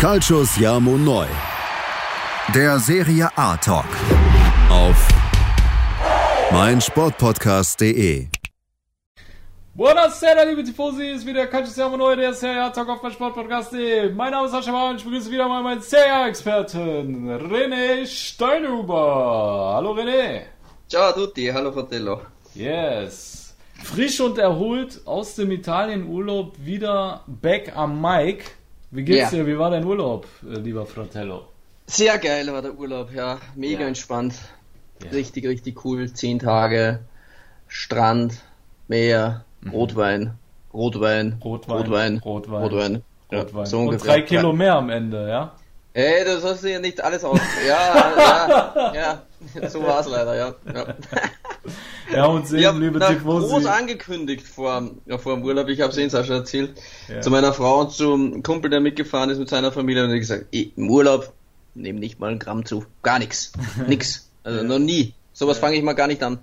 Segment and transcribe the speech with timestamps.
[0.00, 1.26] Calcius Jamo Neu.
[2.54, 3.84] Der Serie A Talk.
[4.70, 4.96] Auf
[6.50, 8.28] meinsportpodcast.de.
[9.74, 14.14] Buonasera, liebe Tifosi, ist wieder Calcius Jamo Neu, der Serie A Talk auf meinsportpodcast.de.
[14.14, 19.74] Mein Name ist Sascha Bauer und ich begrüße wieder mal meinen Serie A-Experten, René Steinhuber.
[19.74, 20.44] Hallo René.
[20.88, 22.22] Ciao a tutti, hallo Fratello.
[22.54, 23.54] Yes.
[23.84, 28.59] Frisch und erholt aus dem Italien-Urlaub wieder back am Mike.
[28.90, 29.38] Wie geht's Ja.
[29.38, 29.46] dir?
[29.46, 31.44] Wie war dein Urlaub, äh, lieber Fratello?
[31.86, 33.38] Sehr geil war der Urlaub, ja.
[33.54, 33.86] Mega Ja.
[33.88, 34.34] entspannt.
[35.02, 35.10] Ja.
[35.10, 36.12] Richtig, richtig cool.
[36.12, 37.00] Zehn Tage,
[37.68, 38.34] Strand,
[38.88, 40.34] Meer, Rotwein,
[40.74, 41.42] Rotwein, Mhm.
[41.42, 43.02] Rotwein, Rotwein, Rotwein, Rotwein.
[43.30, 43.66] Ja, Rotwein.
[43.66, 44.14] so und ungefähr.
[44.14, 45.52] drei Kilo mehr am Ende, ja?
[45.92, 47.40] Ey, das hast du ja nicht alles aus.
[47.66, 48.92] Ja, ja,
[49.54, 49.68] ja.
[49.68, 50.54] So war's leider, ja.
[50.72, 50.84] ja.
[52.12, 53.08] Ja, und sehen, Ich habe liebe groß
[53.48, 53.66] Tifosi.
[53.68, 56.72] angekündigt vor, ja, vor dem Urlaub, ich habe es Ihnen Sascha erzählt,
[57.08, 57.20] Ja.
[57.20, 60.46] zu meiner Frau und zum Kumpel, der mitgefahren ist mit seiner Familie, und ich gesagt,
[60.52, 61.32] im Urlaub
[61.74, 63.52] nehme nicht mal ein Gramm zu, gar nichts,
[63.86, 66.38] nix, also noch nie, sowas fange ich mal gar nicht an.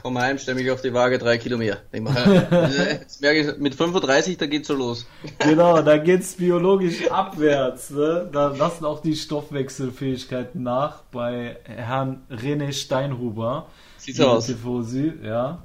[0.00, 1.78] Komm heim, stell mich auf die Waage, drei Kilo mehr.
[1.90, 2.14] Ich mach,
[2.88, 5.06] jetzt merke ich, mit 35, da geht's so los.
[5.40, 7.90] Genau, da geht's biologisch abwärts.
[7.90, 8.28] Ne?
[8.32, 13.66] Da lassen auch die Stoffwechselfähigkeiten nach bei Herrn René Steinhuber.
[14.08, 14.46] Sieht so aus.
[14.46, 15.62] Tifosi, ja.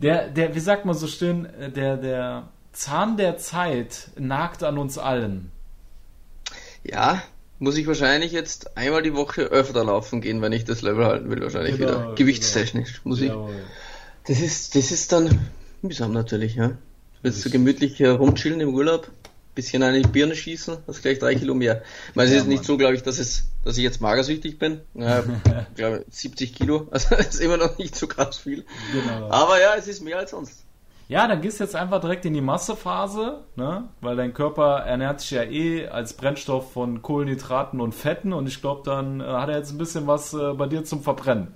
[0.00, 4.98] Der, der, wie sagt man so schön, der, der Zahn der Zeit nagt an uns
[4.98, 5.52] allen.
[6.82, 7.22] Ja,
[7.60, 11.30] muss ich wahrscheinlich jetzt einmal die Woche öfter laufen gehen, wenn ich das Level halten
[11.30, 12.14] will, wahrscheinlich Genau, wieder.
[12.16, 13.28] Gewichtstechnisch, muss ich.
[13.28, 13.54] Jawohl.
[14.26, 15.38] Das ist, das ist dann
[15.80, 16.68] mühsam natürlich, ja.
[16.68, 16.76] Du
[17.22, 19.10] willst so gemütlich äh, rumchillen im Urlaub,
[19.56, 21.82] bisschen eine Birne schießen, hast gleich drei Kilo mehr.
[22.10, 22.64] Ich meine, es Ja, ist nicht Mann.
[22.66, 24.82] so, glaube ich, dass es, dass ich jetzt magersüchtig bin.
[24.94, 25.24] Ja,
[25.74, 28.64] glaube 70 Kilo, also das ist immer noch nicht so krass viel.
[28.92, 29.28] Genau.
[29.30, 30.62] Aber ja, es ist mehr als sonst.
[31.08, 33.88] Ja, dann gehst du jetzt einfach direkt in die Massephase, ne?
[34.00, 38.60] weil dein Körper ernährt sich ja eh als Brennstoff von Kohlenhydraten und Fetten und ich
[38.60, 41.54] glaube, dann äh, hat er jetzt ein bisschen was äh, bei dir zum Verbrennen.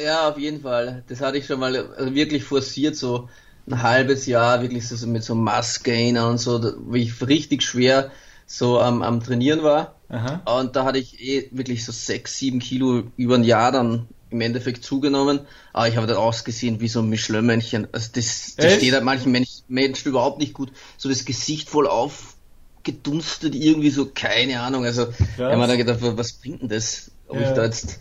[0.00, 1.02] Ja, auf jeden Fall.
[1.08, 3.28] Das hatte ich schon mal also wirklich forciert, so
[3.68, 8.10] ein halbes Jahr, wirklich so mit so Mass-Gainer und so, wie ich richtig schwer
[8.46, 9.96] so am, am Trainieren war.
[10.08, 10.42] Aha.
[10.60, 14.40] Und da hatte ich eh wirklich so sechs, sieben Kilo über ein Jahr dann im
[14.40, 15.40] Endeffekt zugenommen.
[15.72, 17.88] Aber ich habe dann ausgesehen wie so ein Michelin-Männchen.
[17.90, 18.76] Also das, das Echt?
[18.78, 20.70] steht halt manchen Mensch, Menschen überhaupt nicht gut.
[20.96, 24.84] So das Gesicht voll aufgedunstet, irgendwie so, keine Ahnung.
[24.84, 27.10] Also ich habe mir dann gedacht, was bringt denn das?
[27.26, 27.48] Ob Ja.
[27.48, 27.98] ich da jetzt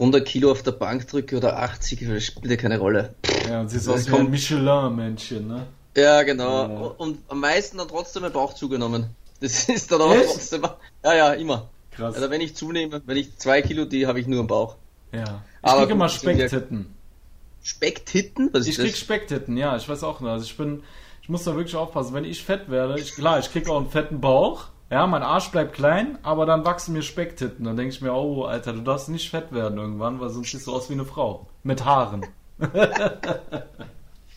[0.00, 3.14] 100 Kilo auf der Bank drücke oder 80, das spielt ja keine Rolle.
[3.48, 5.66] Ja, und siehst Das aus wie ein Michelin-Männchen, ne?
[5.96, 6.62] Ja, genau.
[6.68, 6.94] Ja.
[6.98, 9.06] Und am meisten dann trotzdem mein Bauch zugenommen.
[9.40, 10.24] Das ist dann auch Echt?
[10.24, 10.62] trotzdem.
[11.04, 11.68] Ja, ja, immer.
[11.92, 12.14] Krass.
[12.16, 14.76] Also wenn ich zunehme, wenn ich zwei Kilo, die habe ich nur im Bauch.
[15.12, 15.42] ja.
[15.62, 16.94] Ich Aber krieg immer Specktitten.
[17.62, 18.48] Specktitten?
[18.52, 18.98] Was Ich ist krieg das?
[19.00, 20.30] Specktitten, ja, ich weiß auch nicht.
[20.30, 20.82] Also ich bin,
[21.22, 22.14] ich muss da wirklich aufpassen.
[22.14, 24.68] Wenn ich fett werde, ich, klar, ich krieg auch einen fetten Bauch.
[24.90, 27.64] Ja, mein Arsch bleibt klein, aber dann wachsen mir Specktitten.
[27.64, 30.66] Dann denke ich mir, oh, Alter, du darfst nicht fett werden irgendwann, weil sonst siehst
[30.66, 31.46] du aus wie eine Frau.
[31.62, 32.26] Mit Haaren.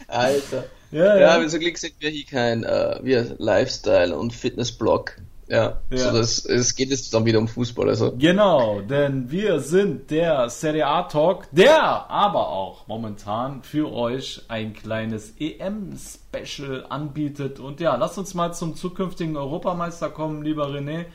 [0.07, 0.65] Alter.
[0.91, 5.15] Ja, Ja, aber so Glück sind wir hier kein äh, wir Lifestyle und Fitnessblog.
[5.47, 5.97] Ja, Ja.
[5.97, 7.89] So das, es geht jetzt dann wieder um Fußball.
[7.89, 14.43] Also Genau, denn wir sind der Serie A Talk, der aber auch momentan für euch
[14.47, 17.59] ein kleines EM-Special anbietet.
[17.59, 21.05] Und ja, lasst uns mal zum zukünftigen Europameister kommen, lieber René.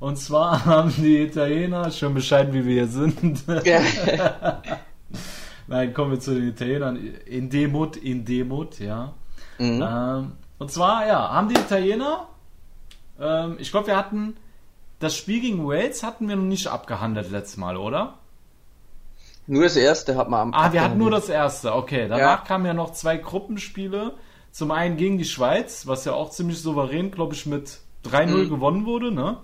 [0.00, 3.44] Und zwar haben die Italiener, schon bescheiden wie wir hier sind.
[3.64, 4.62] ja.
[5.66, 6.98] Nein, kommen wir zu den Italienern.
[7.26, 9.14] In Demut, in Demut, ja.
[9.58, 9.82] mhm.
[9.82, 12.28] Ähm, und zwar, ja, haben die Italiener,
[13.20, 14.36] ähm, ich glaube, wir hatten
[15.00, 18.14] das Spiel gegen Wales hatten wir noch nicht abgehandelt letztes Mal, oder?
[19.46, 22.08] Nur das erste hat man am Ah, wir hatten nur das erste, okay.
[22.08, 22.36] Danach Ja.
[22.38, 24.12] kamen ja noch zwei Gruppenspiele.
[24.52, 28.48] Zum einen gegen die Schweiz, was ja auch ziemlich souverän, glaube ich, mit 3-0 Mhm.
[28.48, 29.38] gewonnen wurde, ne?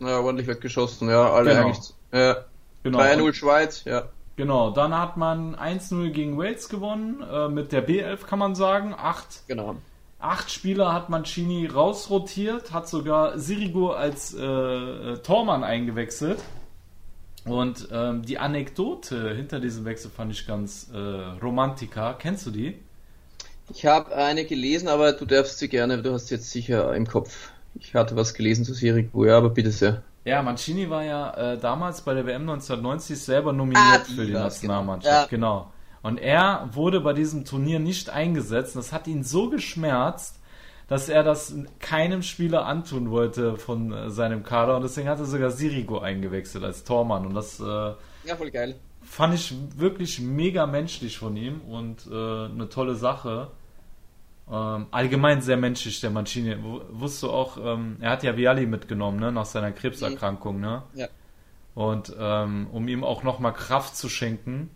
[0.00, 1.66] Ja, ordentlich weggeschossen, ja, alle Genau.
[1.66, 1.94] eigentlich.
[2.12, 2.36] Ja.
[2.82, 2.98] Genau.
[2.98, 4.04] 3-0 Schweiz, ja.
[4.36, 8.94] Genau, dann hat man 1-0 gegen Wales gewonnen, äh, mit der B11 kann man sagen.
[8.96, 9.76] Acht Genau.
[10.18, 16.40] Acht Spieler hat Mancini rausrotiert, hat sogar Sirigu als äh, äh, Tormann eingewechselt.
[17.44, 22.14] Und ähm, die Anekdote hinter diesem Wechsel fand ich ganz äh, romantika.
[22.14, 22.78] Kennst du die?
[23.72, 27.06] Ich habe eine gelesen, aber du darfst sie gerne, du hast sie jetzt sicher im
[27.06, 27.50] Kopf.
[27.78, 30.02] Ich hatte was gelesen zu Sirigu, ja, aber bitte sehr.
[30.24, 34.32] Ja, Mancini war ja äh, damals bei der WM 1990 selber nominiert Ah, für die
[34.32, 34.40] genau.
[34.44, 35.14] Nationalmannschaft.
[35.14, 35.26] Ja.
[35.28, 35.70] Genau.
[36.06, 38.76] Und er wurde bei diesem Turnier nicht eingesetzt.
[38.76, 40.38] Das hat ihn so geschmerzt,
[40.86, 44.76] dass er das keinem Spieler antun wollte von äh, seinem Kader.
[44.76, 47.26] Und deswegen hat er sogar Sirigu eingewechselt als Tormann.
[47.26, 48.76] Und das äh, Ja, voll geil.
[49.02, 52.14] fand ich wirklich mega menschlich von ihm und äh,
[52.44, 53.50] eine tolle Sache.
[54.48, 56.56] Ähm, allgemein sehr menschlich, der Mancini.
[56.92, 60.84] Wusstest du auch, ähm, er hat ja Vialli mitgenommen, ne, nach seiner Krebserkrankung, ne?
[60.94, 61.08] Ja.
[61.74, 64.70] Und ähm, um ihm auch nochmal Kraft zu schenken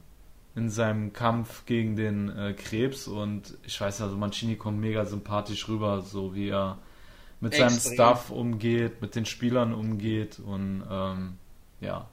[0.57, 3.07] in seinem Kampf gegen den äh, Krebs.
[3.07, 6.79] Und ich weiß also, Mancini kommt mega sympathisch rüber, so wie er
[7.41, 7.71] mit Extrem.
[7.71, 11.35] seinem Staff umgeht, mit den Spielern umgeht und ähm,
[11.81, 12.07] ja,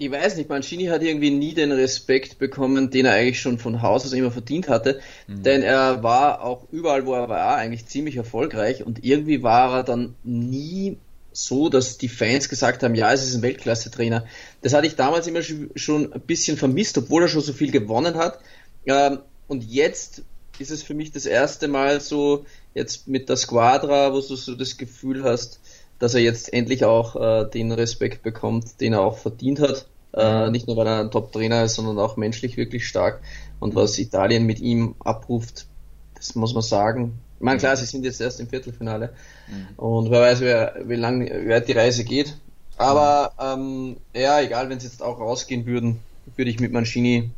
[0.00, 3.82] ich weiß nicht, Mancini hat irgendwie nie den Respekt bekommen, den er eigentlich schon von
[3.82, 5.42] Haus aus immer verdient hatte, mhm.
[5.42, 9.82] denn er war auch überall, wo er war, eigentlich ziemlich erfolgreich und irgendwie war er
[9.82, 10.98] dann nie
[11.32, 14.24] so, dass die Fans gesagt haben, ja, es ist ein Weltklasse-Trainer.
[14.62, 18.16] Das hatte ich damals immer schon ein bisschen vermisst, obwohl er schon so viel gewonnen
[18.16, 18.40] hat.
[18.86, 20.22] Ähm, und jetzt
[20.58, 22.44] ist es für mich das erste Mal so,
[22.74, 25.60] jetzt mit der Squadra, wo du so das Gefühl hast,
[25.98, 29.86] dass er jetzt endlich auch äh, den Respekt bekommt, den er auch verdient hat.
[30.14, 30.52] Äh, mhm.
[30.52, 33.20] nicht nur weil er ein Top-Trainer ist, sondern auch menschlich wirklich stark.
[33.60, 35.66] Und was Italien mit ihm abruft,
[36.14, 37.18] das muss man sagen.
[37.38, 39.12] Ich meine, klar, sie sind jetzt erst im Viertelfinale.
[39.48, 39.78] Mhm.
[39.78, 42.36] Und wer weiß, wer, wie lange wie weit die Reise geht.
[42.78, 46.00] Aber ähm, ja, egal, wenn sie jetzt auch rausgehen würden,
[46.36, 47.30] würde ich mit Mancini,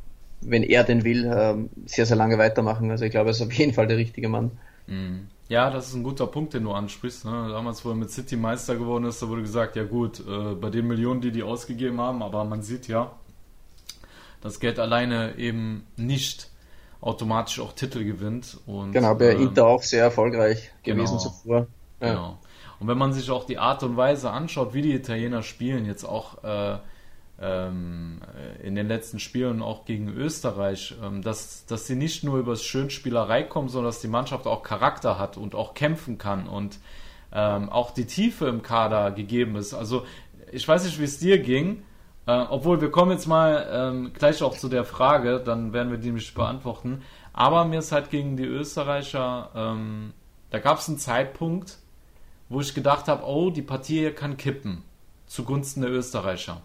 [0.43, 2.91] wenn er denn will, ähm, sehr, sehr lange weitermachen.
[2.91, 4.53] Also ich glaube, er ist auf jeden Fall der richtige Mann.
[4.87, 5.29] Mhm.
[5.49, 7.25] Ja, das ist ein guter Punkt, den du ansprichst.
[7.25, 7.49] Ne?
[7.51, 10.71] Damals, wo er mit City Meister geworden ist, da wurde gesagt, ja gut, äh, bei
[10.71, 13.11] den Millionen, die die ausgegeben haben, aber man sieht ja,
[14.43, 16.51] dass Geld alleine eben nicht
[17.01, 18.59] automatisch auch Titel gewinnt.
[18.67, 21.67] Und, genau, bei ähm, Inter auch sehr erfolgreich genau, gewesen zuvor.
[22.01, 22.09] Ja.
[22.09, 22.39] Genau.
[22.81, 26.05] Und wenn man sich auch die Art und Weise anschaut, wie die Italiener spielen, jetzt
[26.05, 26.79] auch äh,
[27.41, 28.21] ähm,
[28.63, 33.43] in den letzten Spielen auch gegen Österreich, ähm, dass, dass sie nicht nur über Schönspielerei
[33.43, 36.79] kommen, sondern dass die Mannschaft auch Charakter hat und auch kämpfen kann und
[37.33, 39.75] ähm, auch die Tiefe im Kader gegeben ist.
[39.75, 40.05] Also
[40.51, 41.83] ich weiß nicht, wie es dir ging,
[42.27, 45.99] äh, obwohl wir kommen jetzt mal ähm, gleich auch zu der Frage, dann werden wir
[45.99, 47.03] die nämlich beantworten.
[47.33, 50.13] Aber mir ist halt gegen die Österreicher, ähm,
[50.51, 51.79] da gab es einen Zeitpunkt,
[52.51, 54.83] wo ich gedacht habe, oh, die Partie hier kann kippen
[55.27, 56.61] zugunsten der Österreicher.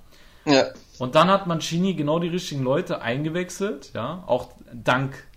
[0.46, 0.66] Ja.
[1.00, 5.28] Und dann hat Mancini genau die richtigen Leute eingewechselt, ja, auch dank,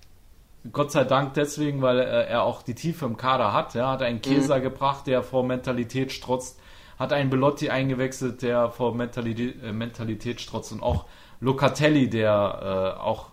[0.73, 4.21] Gott sei Dank deswegen, weil er auch die Tiefe im Kader hat, ja, hat einen
[4.21, 4.62] Käser mhm.
[4.62, 6.59] gebracht, der vor Mentalität strotzt,
[6.99, 11.05] hat einen Belotti eingewechselt, der vor Mentalität, äh, Mentalität strotzt und auch
[11.41, 13.27] Locatelli, der äh, auch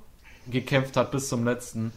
[0.47, 1.91] gekämpft hat bis zum letzten.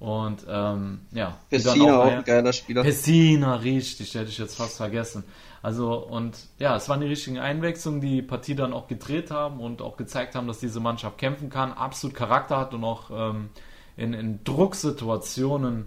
[0.00, 2.82] Und ähm, ja, Pessina auch, auch ein geiler Spieler.
[2.82, 5.24] Pessina, richtig, hätte ich jetzt fast vergessen.
[5.62, 9.82] Also und ja, es waren die richtigen Einwechslungen, die Partie dann auch gedreht haben und
[9.82, 13.50] auch gezeigt haben, dass diese Mannschaft kämpfen kann, absolut Charakter hat und auch ähm,
[13.98, 15.86] in, in Drucksituationen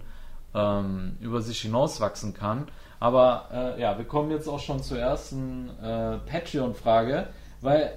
[0.54, 2.68] ähm, über sich hinauswachsen kann.
[3.00, 7.26] Aber äh, ja, wir kommen jetzt auch schon zur ersten äh, Patreon-Frage,
[7.60, 7.94] weil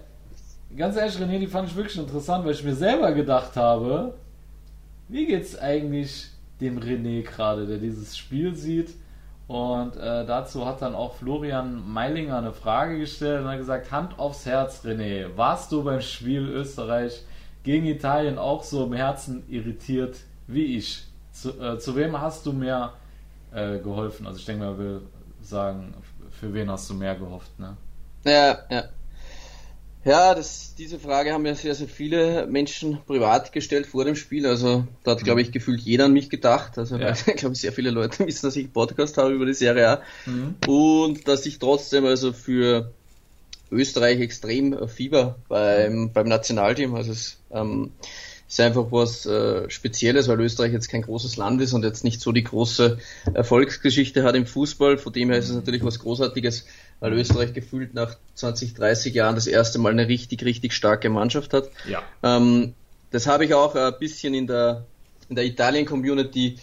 [0.75, 4.15] ganz ehrlich, René, die fand ich wirklich interessant, weil ich mir selber gedacht habe,
[5.07, 6.27] wie geht's eigentlich
[6.59, 8.95] dem René gerade, der dieses Spiel sieht?
[9.47, 14.19] Und äh, dazu hat dann auch Florian Meilinger eine Frage gestellt und hat gesagt: Hand
[14.19, 17.23] aufs Herz, René, warst du beim Spiel Österreich
[17.63, 20.17] gegen Italien auch so im Herzen irritiert
[20.47, 21.03] wie ich?
[21.31, 22.93] Zu, äh, zu wem hast du mehr
[23.53, 24.27] äh, geholfen?
[24.27, 25.01] Also, ich denke mal, will
[25.41, 25.93] sagen,
[26.29, 27.77] für wen hast du mehr gehofft, ne?
[28.25, 28.83] Ja, ja.
[30.05, 34.47] Ja, das, diese Frage haben ja sehr, sehr viele Menschen privat gestellt vor dem Spiel.
[34.47, 36.77] Also da hat, glaube ich, gefühlt jeder an mich gedacht.
[36.77, 37.11] Also ja.
[37.25, 40.01] ich glaube, sehr viele Leute wissen, dass ich einen Podcast habe über die Serie A.
[40.25, 40.55] Mhm.
[40.65, 42.91] Und dass ich trotzdem also für
[43.71, 46.95] Österreich extrem Fieber beim, beim Nationalteam.
[46.95, 47.91] Also es ähm,
[48.47, 52.21] ist einfach was äh, Spezielles, weil Österreich jetzt kein großes Land ist und jetzt nicht
[52.21, 52.97] so die große
[53.33, 54.97] Erfolgsgeschichte hat im Fußball.
[54.97, 56.65] Von dem her ist es natürlich was Großartiges,
[56.99, 61.53] weil Österreich gefühlt nach 20, 30 Jahren das erste Mal eine richtig, richtig starke Mannschaft
[61.53, 61.69] hat.
[61.87, 62.03] Ja.
[62.23, 62.73] Ähm,
[63.11, 64.85] das habe ich auch ein bisschen in der,
[65.29, 66.57] in der Italien-Community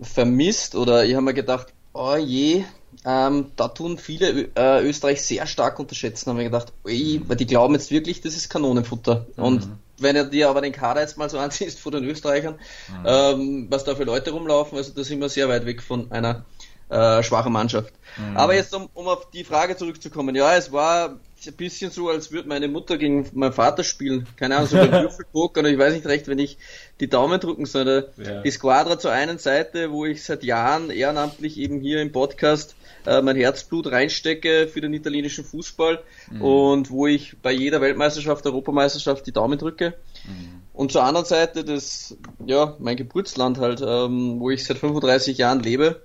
[0.00, 2.64] vermisst oder ich habe mir gedacht, oh je,
[3.04, 6.30] ähm, da tun viele äh, Österreich sehr stark unterschätzen.
[6.30, 9.26] Haben wir gedacht, ui, weil die glauben jetzt wirklich, das ist Kanonenfutter.
[9.36, 9.42] Mhm.
[9.42, 9.68] Und
[9.98, 12.54] wenn du dir aber den Kader jetzt mal so ansiehst von den Österreichern,
[12.88, 13.06] mhm.
[13.06, 16.44] ähm, was da für Leute rumlaufen, also da sind wir sehr weit weg von einer
[16.92, 17.92] äh, schwachen Mannschaft.
[18.16, 18.36] Mhm.
[18.36, 22.30] Aber jetzt, um, um auf die Frage zurückzukommen, ja, es war ein bisschen so, als
[22.30, 24.26] würde meine Mutter gegen meinen Vater spielen.
[24.36, 26.58] Keine Ahnung, so beim Würfelpoker oder ich weiß nicht recht, wenn ich
[27.00, 28.10] die Daumen drücken soll.
[28.16, 28.42] Ja.
[28.42, 33.22] Die Squadra zur einen Seite, wo ich seit Jahren ehrenamtlich eben hier im Podcast äh,
[33.22, 36.42] mein Herzblut reinstecke für den italienischen Fußball mhm.
[36.42, 39.94] und wo ich bei jeder Weltmeisterschaft, Europameisterschaft die Daumen drücke.
[40.24, 40.62] Mhm.
[40.74, 45.60] Und zur anderen Seite das, ja, mein Geburtsland halt, ähm, wo ich seit 35 Jahren
[45.60, 46.02] lebe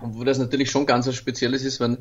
[0.00, 1.98] und wo das natürlich schon ganz was Spezielles ist, wenn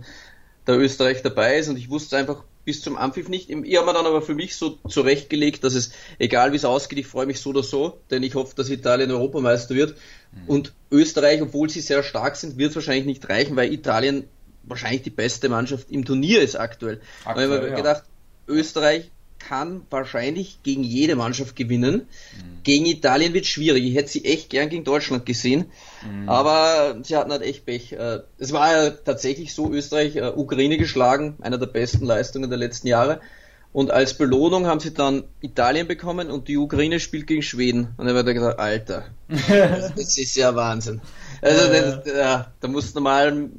[0.67, 3.49] der Österreich dabei ist und ich wusste einfach bis zum Anpfiff nicht.
[3.49, 6.99] Ich habe mir dann aber für mich so zurechtgelegt, dass es, egal wie es ausgeht,
[6.99, 9.95] ich freue mich so oder so, denn ich hoffe, dass Italien Europameister wird.
[10.33, 10.49] Mhm.
[10.49, 14.25] Und Österreich, obwohl sie sehr stark sind, wird es wahrscheinlich nicht reichen, weil Italien
[14.63, 16.99] wahrscheinlich die beste Mannschaft im Turnier ist aktuell.
[17.23, 17.75] aktuell ich habe ja.
[17.75, 18.03] gedacht,
[18.49, 19.11] Österreich
[19.47, 21.95] kann wahrscheinlich gegen jede Mannschaft gewinnen.
[21.95, 22.63] Mhm.
[22.63, 23.85] Gegen Italien wird schwierig.
[23.85, 25.65] Ich hätte sie echt gern gegen Deutschland gesehen.
[26.05, 26.27] Mhm.
[26.27, 27.93] Aber sie hatten halt echt Pech.
[27.93, 32.59] Äh, es war ja tatsächlich so, Österreich, äh, Ukraine geschlagen, einer der besten Leistungen der
[32.59, 33.21] letzten Jahre.
[33.71, 37.93] Und als Belohnung haben sie dann Italien bekommen und die Ukraine spielt gegen Schweden.
[37.97, 40.99] Und dann wird er gesagt, Alter, das ist ja Wahnsinn.
[41.41, 43.49] Also, das, ja, da musst du mal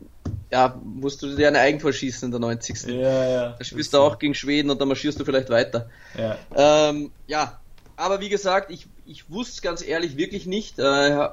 [0.51, 2.83] ja, musst du dir eine Eigentor schießen in der 90.
[2.85, 3.49] Ja, ja.
[3.59, 5.91] Da spielst du auch gegen Schweden und dann marschierst du vielleicht weiter.
[6.17, 6.39] Ja,
[6.89, 7.61] ähm, ja.
[7.97, 10.79] aber wie gesagt, ich, ich wusste ganz ehrlich wirklich nicht.
[10.79, 11.29] Äh,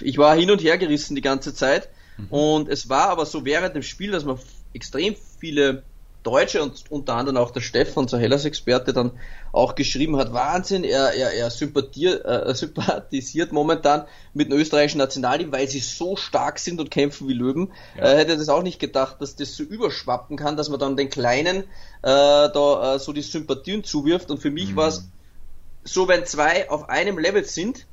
[0.00, 1.88] ich war hin und her gerissen die ganze Zeit.
[2.16, 2.26] Mhm.
[2.28, 4.38] Und es war aber so während dem Spiel, dass man
[4.72, 5.82] extrem viele
[6.22, 9.12] Deutsche und unter anderem auch der Stefan, unser Hellas-Experte, dann
[9.52, 15.50] auch geschrieben hat, Wahnsinn, er, er, er sympathisiert, äh, sympathisiert momentan mit dem österreichischen Nationalteam,
[15.52, 17.72] weil sie so stark sind und kämpfen wie Löwen.
[17.96, 18.04] Ja.
[18.04, 21.08] Äh, hätte das auch nicht gedacht, dass das so überschwappen kann, dass man dann den
[21.08, 21.64] Kleinen äh,
[22.02, 24.30] da äh, so die Sympathien zuwirft.
[24.30, 24.76] Und für mich mhm.
[24.76, 25.08] war es
[25.84, 27.86] so, wenn zwei auf einem Level sind,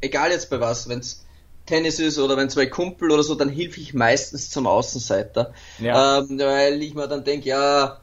[0.00, 1.24] egal jetzt bei was, wenn es
[1.66, 5.54] Tennis ist oder wenn zwei Kumpel oder so, dann hilf ich meistens zum Außenseiter.
[5.78, 6.18] Ja.
[6.18, 8.00] Ähm, weil ich mir dann denke, ja,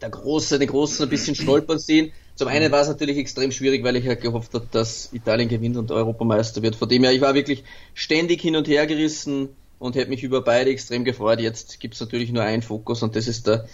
[0.00, 2.12] der Große, den Großen ein bisschen stolpern sehen.
[2.34, 5.76] Zum einen war es natürlich extrem schwierig, weil ich ja gehofft habe, dass Italien gewinnt
[5.76, 6.74] und Europameister wird.
[6.74, 7.62] Von dem her, ich war wirklich
[7.94, 11.40] ständig hin und her gerissen und hätte mich über beide extrem gefreut.
[11.40, 13.66] Jetzt gibt es natürlich nur einen Fokus und das ist der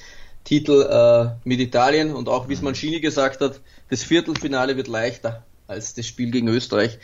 [0.44, 2.14] Titel äh, mit Italien.
[2.14, 6.48] Und auch wie es Mancini gesagt hat, das Viertelfinale wird leichter als das Spiel gegen
[6.48, 6.98] Österreich.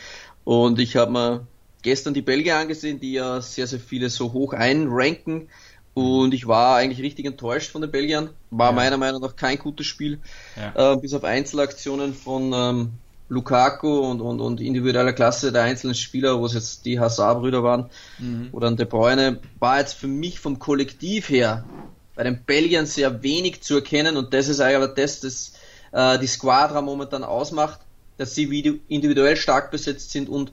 [0.45, 1.47] Und ich habe mir
[1.87, 5.49] gestern die Belgier angesehen, die ja sehr, sehr viele so hoch einranken.
[5.95, 8.31] Und ich war eigentlich richtig enttäuscht von den Belgiern.
[8.51, 8.73] War ja.
[8.73, 10.19] meiner Meinung nach kein gutes Spiel.
[10.57, 10.95] Ja.
[10.95, 12.91] Äh, bis auf Einzelaktionen von ähm,
[13.29, 17.89] Lukaku und, und, und individueller Klasse der einzelnen Spieler, wo es jetzt die Hazard-Brüder waren
[18.19, 18.49] mhm.
[18.51, 21.65] oder De Bruyne, war jetzt für mich vom Kollektiv her
[22.17, 25.53] bei den Belgiern sehr wenig zu erkennen und das ist eigentlich das, das
[25.93, 27.81] äh, die Squadra momentan ausmacht,
[28.17, 30.53] dass sie individuell stark besetzt sind und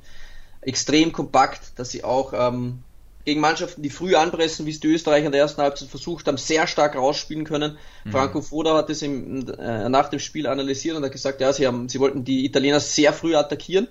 [0.65, 2.83] extrem kompakt, dass sie auch ähm,
[3.25, 6.37] gegen Mannschaften, die früh anpressen, wie es die Österreicher in der ersten Halbzeit versucht haben,
[6.37, 7.77] sehr stark rausspielen können.
[8.03, 8.11] Mhm.
[8.11, 11.65] Franco Foda hat es im, äh, nach dem Spiel analysiert und hat gesagt, ja, sie,
[11.65, 13.87] haben, sie wollten die Italiener sehr früh attackieren.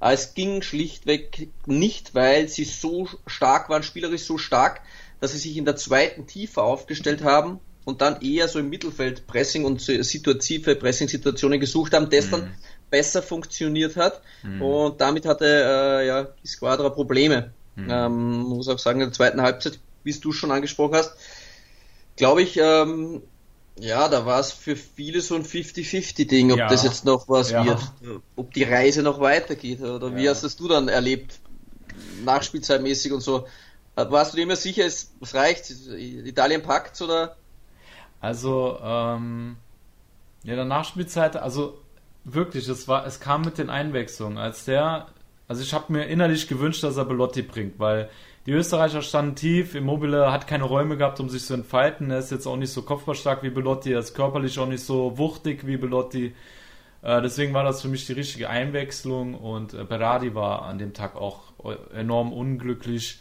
[0.00, 4.82] Aber es ging schlichtweg nicht, weil sie so stark waren, spielerisch so stark,
[5.20, 9.26] dass sie sich in der zweiten Tiefe aufgestellt haben und dann eher so im Mittelfeld
[9.26, 12.30] Pressing und situative Pressing-Situationen gesucht haben, das mhm.
[12.30, 12.54] dann
[12.94, 14.22] besser funktioniert hat.
[14.44, 14.62] Mhm.
[14.62, 17.52] Und damit hatte äh, ja, die Squadra Probleme.
[17.74, 17.90] Mhm.
[17.90, 21.16] Ähm, muss auch sagen, in der zweiten Halbzeit, wie du schon angesprochen hast,
[22.14, 23.22] glaube ich, ähm,
[23.80, 26.68] ja, da war es für viele so ein 50-50-Ding, ob ja.
[26.68, 27.66] das jetzt noch was ja.
[27.66, 27.80] wird,
[28.36, 30.16] ob die Reise noch weitergeht oder ja.
[30.16, 31.40] wie hast das du dann erlebt,
[32.24, 33.48] nachspielzeitmäßig und so.
[33.96, 37.36] Warst du dir immer sicher, es, es reicht, Italien packt oder?
[38.20, 39.56] Also, ähm,
[40.44, 41.83] ja, der Nachspielzeit, also
[42.24, 44.38] wirklich, es war, es kam mit den Einwechslungen.
[44.38, 45.06] Als der,
[45.48, 48.08] also ich habe mir innerlich gewünscht, dass er Belotti bringt, weil
[48.46, 52.10] die Österreicher standen tief, Immobile hat keine Räume gehabt, um sich zu entfalten.
[52.10, 55.16] Er ist jetzt auch nicht so kopfballstark wie Belotti, er ist körperlich auch nicht so
[55.16, 56.34] wuchtig wie Belotti.
[57.02, 60.92] Äh, deswegen war das für mich die richtige Einwechslung und äh, Berardi war an dem
[60.92, 61.52] Tag auch
[61.94, 63.20] enorm unglücklich.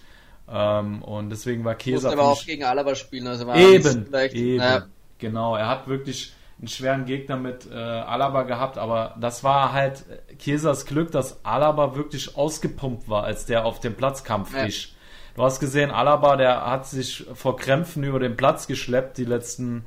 [0.50, 2.08] Ähm, und deswegen war Käse.
[2.08, 4.58] Musste aber auch gegen Alaba spielen, also war eben, eben.
[4.58, 4.88] Naja.
[5.20, 10.06] Genau, er hat wirklich einen schweren Gegner mit äh, Alaba gehabt, aber das war halt
[10.38, 14.88] Chiesas Glück, dass Alaba wirklich ausgepumpt war, als der auf dem Platz kam frisch.
[14.88, 14.94] Ja.
[15.36, 19.86] Du hast gesehen, Alaba, der hat sich vor Krämpfen über den Platz geschleppt die letzten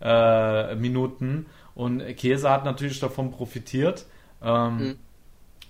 [0.00, 4.06] äh, Minuten und Chiesa hat natürlich davon profitiert.
[4.42, 4.98] Ähm, mhm.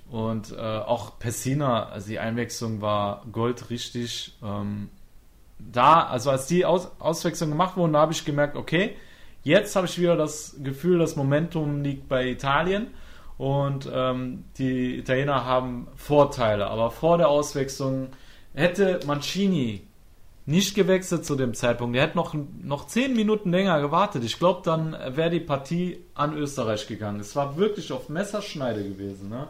[0.09, 4.39] Und äh, auch Pessina, also die Einwechslung war goldrichtig.
[4.43, 4.89] Ähm,
[5.59, 8.97] da, also als die Aus Auswechslung gemacht wurden, da habe ich gemerkt, okay,
[9.47, 12.89] Jetzt habe ich wieder das Gefühl, das Momentum liegt bei Italien
[13.39, 16.67] und ähm, die Italiener haben Vorteile.
[16.67, 18.09] Aber vor der Auswechslung
[18.55, 19.87] hätte Mancini
[20.47, 21.97] nicht gewechselt zu dem Zeitpunkt.
[21.97, 24.25] Er hätte noch, noch zehn Minuten länger gewartet.
[24.25, 27.21] Ich glaube, dann wäre die Partie an Österreich gegangen.
[27.21, 29.29] Es war wirklich auf Messerschneide gewesen.
[29.29, 29.47] Ne?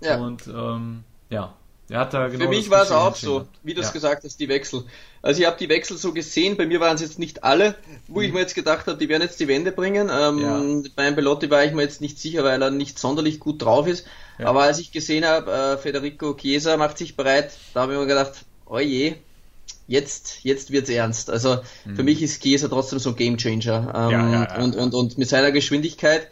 [0.00, 0.16] Ja.
[0.16, 1.54] Und ähm, ja,
[1.88, 3.92] er hat da genau Für mich war es auch so, wie du es ja.
[3.92, 4.82] gesagt hast, die Wechsel.
[5.24, 7.76] Also ich habe die Wechsel so gesehen, bei mir waren es jetzt nicht alle,
[8.08, 8.26] wo mhm.
[8.26, 10.10] ich mir jetzt gedacht habe, die werden jetzt die Wende bringen.
[10.12, 10.90] Ähm, ja.
[10.96, 14.06] Beim Belotti war ich mir jetzt nicht sicher, weil er nicht sonderlich gut drauf ist.
[14.38, 14.48] Ja.
[14.48, 18.06] Aber als ich gesehen habe, äh, Federico Chiesa macht sich bereit, da habe ich mir
[18.06, 19.14] gedacht, oh je,
[19.88, 21.30] jetzt, jetzt wird's ernst.
[21.30, 21.96] Also mhm.
[21.96, 24.58] für mich ist Chiesa trotzdem so ein Gamechanger ähm, ja.
[24.62, 26.28] Und, und, und mit seiner Geschwindigkeit.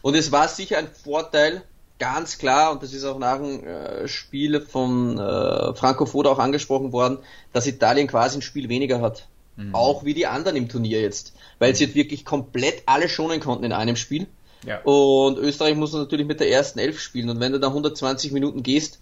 [0.00, 1.62] Und es war sicher ein Vorteil,
[1.98, 6.38] ganz klar, und das ist auch nach dem äh, Spiel von äh, Franco Foda auch
[6.38, 7.18] angesprochen worden,
[7.52, 9.26] dass Italien quasi ein Spiel weniger hat.
[9.56, 9.74] Mhm.
[9.74, 11.34] Auch wie die anderen im Turnier jetzt.
[11.58, 11.76] Weil mhm.
[11.76, 14.26] sie jetzt wirklich komplett alle schonen konnten in einem Spiel.
[14.64, 14.80] Ja.
[14.82, 17.30] Und Österreich muss natürlich mit der ersten Elf spielen.
[17.30, 19.00] Und wenn du da 120 Minuten gehst,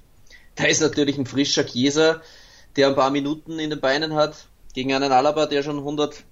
[0.54, 2.20] da ist natürlich ein frischer Chiesa,
[2.76, 6.22] der ein paar Minuten in den Beinen hat, gegen einen Alaba, der schon 100,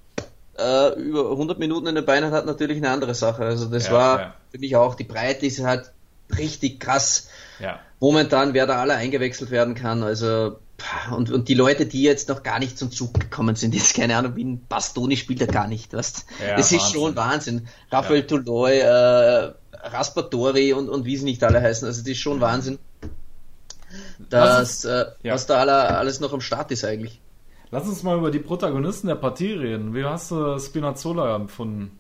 [0.59, 3.45] äh, über 100 Minuten in den Beinen hat, natürlich eine andere Sache.
[3.45, 4.35] Also das ja, war ja.
[4.51, 5.94] für mich auch, die Breite ist halt
[6.39, 7.29] richtig krass.
[7.61, 7.81] Ja.
[8.01, 10.59] Momentan, wer da alle eingewechselt werden kann, also
[11.17, 14.17] und, und die Leute, die jetzt noch gar nicht zum Zug gekommen sind, jetzt keine
[14.17, 16.27] Ahnung, wie ein Bastoni spielt er gar nicht, weißt?
[16.47, 17.01] Ja, das ist Wahnsinn.
[17.01, 17.69] schon Wahnsinn.
[17.91, 18.27] Raphael ja.
[18.27, 22.79] Toloi, äh, Raspatori und, und wie sie nicht alle heißen, also das ist schon Wahnsinn.
[24.29, 25.35] Dass, äh, ja.
[25.35, 27.21] was da alle, alles noch am Start ist eigentlich.
[27.71, 29.95] Lass uns mal über die Protagonisten der Partie reden.
[29.95, 31.99] Wie hast du Spinazzola empfunden?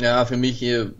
[0.00, 0.90] Ja, für mich äh,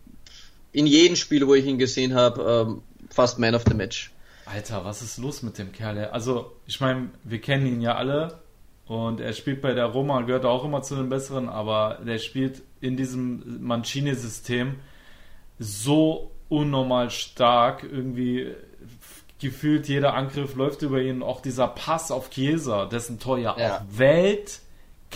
[0.77, 4.13] in jedem Spiel, wo ich ihn gesehen habe, ähm, fast Man of the Match.
[4.45, 6.05] Alter, was ist los mit dem Kerl?
[6.13, 8.41] Also, ich meine, wir kennen ihn ja alle
[8.85, 12.61] und er spielt bei der Roma, gehört auch immer zu den Besseren, aber der spielt
[12.83, 14.77] in diesem Mancini-System
[15.59, 17.83] so unnormal stark.
[17.83, 18.53] Irgendwie
[19.41, 21.23] gefühlt jeder Angriff läuft über ihn.
[21.23, 23.77] Auch dieser Pass auf Chiesa, dessen Tor ja, ja.
[23.77, 24.61] auch Welt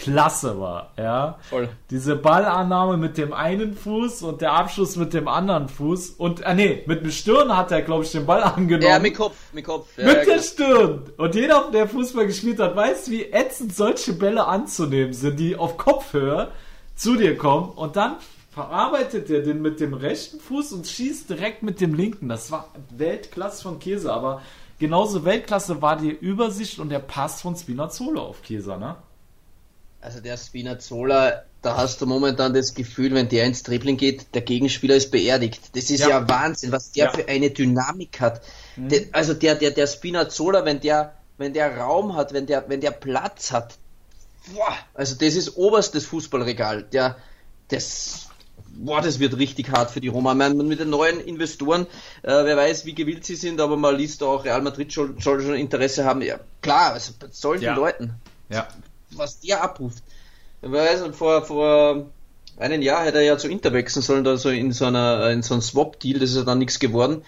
[0.01, 1.39] klasse war, ja.
[1.49, 1.69] Voll.
[1.91, 6.55] Diese Ballannahme mit dem einen Fuß und der Abschluss mit dem anderen Fuß und, ah
[6.55, 8.91] nee, mit dem Stirn hat er, glaube ich, den Ball angenommen.
[8.91, 9.87] Ja, mit Kopf, mit Kopf.
[9.97, 11.11] Ja, mit der Stirn.
[11.17, 15.77] Und jeder, der Fußball gespielt hat, weiß, wie ätzend solche Bälle anzunehmen sind, die auf
[15.77, 16.49] Kopfhöhe
[16.97, 18.17] zu dir kommen und dann
[18.51, 22.29] verarbeitet er den mit dem rechten Fuß und schießt direkt mit dem linken.
[22.29, 24.43] Das war Weltklasse von Käse, aber
[24.79, 28.97] genauso Weltklasse war die Übersicht und der Pass von Spinazzola auf Käse, ne?
[30.03, 34.41] Also der Spinazzola, da hast du momentan das Gefühl, wenn der ins Dribbling geht, der
[34.41, 35.77] Gegenspieler ist beerdigt.
[35.77, 37.13] Das ist ja, ja Wahnsinn, was der ja.
[37.13, 38.41] für eine Dynamik hat.
[38.77, 38.89] Mhm.
[38.89, 42.81] Der, also der, der, der Spinazzola, wenn der, wenn der Raum hat, wenn der, wenn
[42.81, 43.75] der Platz hat,
[44.55, 46.85] boah, also das ist oberstes Fußballregal.
[46.85, 47.19] Der,
[47.69, 48.29] das,
[48.71, 50.33] boah, das wird richtig hart für die Roma.
[50.33, 51.87] Man, mit den neuen Investoren,
[52.23, 55.43] äh, wer weiß, wie gewillt sie sind, aber man liest auch, Real Madrid soll, soll
[55.43, 56.23] schon Interesse haben.
[56.23, 57.75] Ja, klar, also bei solchen ja.
[57.75, 58.15] Leuten.
[58.49, 58.67] Ja
[59.17, 60.03] was der abruft.
[60.63, 62.07] Ich weiß, vor, vor
[62.59, 65.43] einem Jahr hätte er ja zu Inter wechseln sollen, da so in so einer, in
[65.43, 67.23] so einem Swap-Deal, das ist ja dann nichts geworden.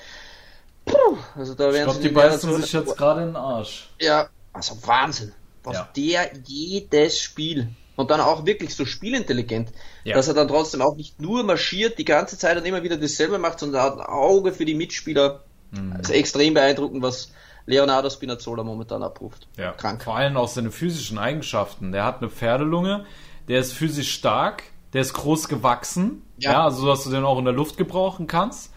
[0.85, 3.91] Puh, also da werden ich glaube, die beißen sich jetzt gerade in den Arsch.
[4.01, 5.33] Ja, also Wahnsinn.
[5.65, 5.89] Was ja.
[5.97, 9.71] der jedes Spiel und dann auch wirklich so spielintelligent,
[10.05, 10.17] ja.
[10.17, 13.39] dass er dann trotzdem auch nicht nur marschiert die ganze Zeit und immer wieder dasselbe
[13.39, 15.45] macht, sondern hat ein Auge für die Mitspieler.
[15.71, 15.95] Mhm.
[15.97, 17.31] Also extrem beeindruckend, was,
[17.67, 19.47] Leonardo Spinazzola momentan abruft.
[19.57, 20.03] Ja, Krank.
[20.03, 21.93] Vor allem auch seine physischen Eigenschaften.
[21.93, 23.07] Der hat eine Pferdelunge,
[23.49, 27.39] der ist physisch stark, der ist groß gewachsen, ja, ja also dass du den auch
[27.39, 28.73] in der Luft gebrauchen kannst.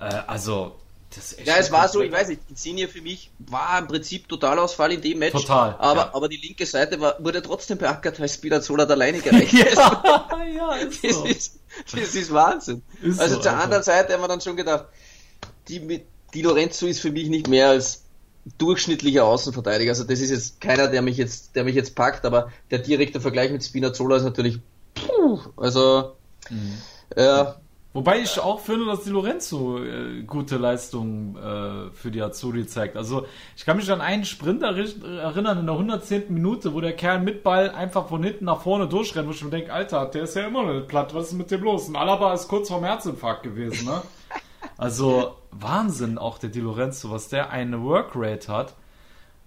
[0.00, 0.76] Äh, also,
[1.14, 3.86] das ist echt Ja, es war so, ich weiß nicht, Insigne für mich war im
[3.86, 5.32] Prinzip Totalausfall in dem Match.
[5.32, 5.76] Total.
[5.78, 6.14] Aber, ja.
[6.14, 9.66] aber die linke Seite war, wurde trotzdem beackert, weil Spinazzola alleine gereicht ja,
[10.54, 11.24] ja, ist so.
[11.24, 11.60] das, ist,
[11.92, 12.82] das ist Wahnsinn.
[13.02, 13.64] Ist also so, zur Alter.
[13.64, 14.86] anderen Seite haben wir dann schon gedacht,
[15.68, 18.03] die, mit, die Lorenzo ist für mich nicht mehr als
[18.58, 19.90] durchschnittlicher Außenverteidiger.
[19.90, 23.20] Also das ist jetzt keiner, der mich jetzt, der mich jetzt packt, aber der direkte
[23.20, 24.60] Vergleich mit Spinazzola ist natürlich,
[24.94, 26.12] puh, also,
[26.50, 26.78] mhm.
[27.16, 27.44] äh,
[27.94, 32.96] Wobei ich auch finde, dass die Lorenzo äh, gute Leistung äh, für die Azzurri zeigt.
[32.96, 33.24] Also
[33.56, 36.24] ich kann mich an einen Sprint erinnern in der 110.
[36.34, 39.50] Minute, wo der Kerl mit Ball einfach von hinten nach vorne durchrennt, wo ich mir
[39.50, 41.86] denke, Alter, der ist ja immer noch nicht platt, was ist mit dem los?
[41.86, 44.02] Und Alaba ist kurz vorm Herzinfarkt gewesen, ne?
[44.76, 48.74] Also Wahnsinn, auch der Di Lorenzo, was der eine Workrate hat.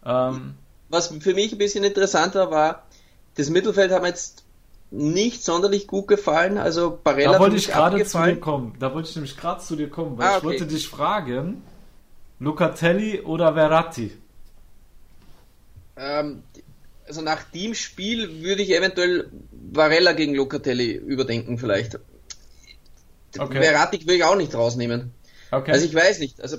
[0.05, 0.55] Ähm,
[0.89, 2.83] was für mich ein bisschen interessanter war,
[3.35, 4.43] das Mittelfeld hat mir jetzt
[4.89, 6.57] nicht sonderlich gut gefallen.
[6.57, 8.75] Also Barella Da wollte ich gerade zu dir kommen.
[8.79, 10.37] Da wollte ich nämlich gerade zu dir kommen, weil ah, okay.
[10.37, 11.61] ich wollte dich fragen,
[12.39, 14.11] Lucatelli oder Verratti?
[15.97, 16.43] Ähm,
[17.07, 21.99] also nach dem Spiel würde ich eventuell Varela gegen Locatelli überdenken vielleicht.
[23.37, 23.61] Okay.
[23.61, 25.13] Verratti will ich auch nicht rausnehmen.
[25.51, 25.71] Okay.
[25.71, 26.41] Also ich weiß nicht.
[26.41, 26.57] Also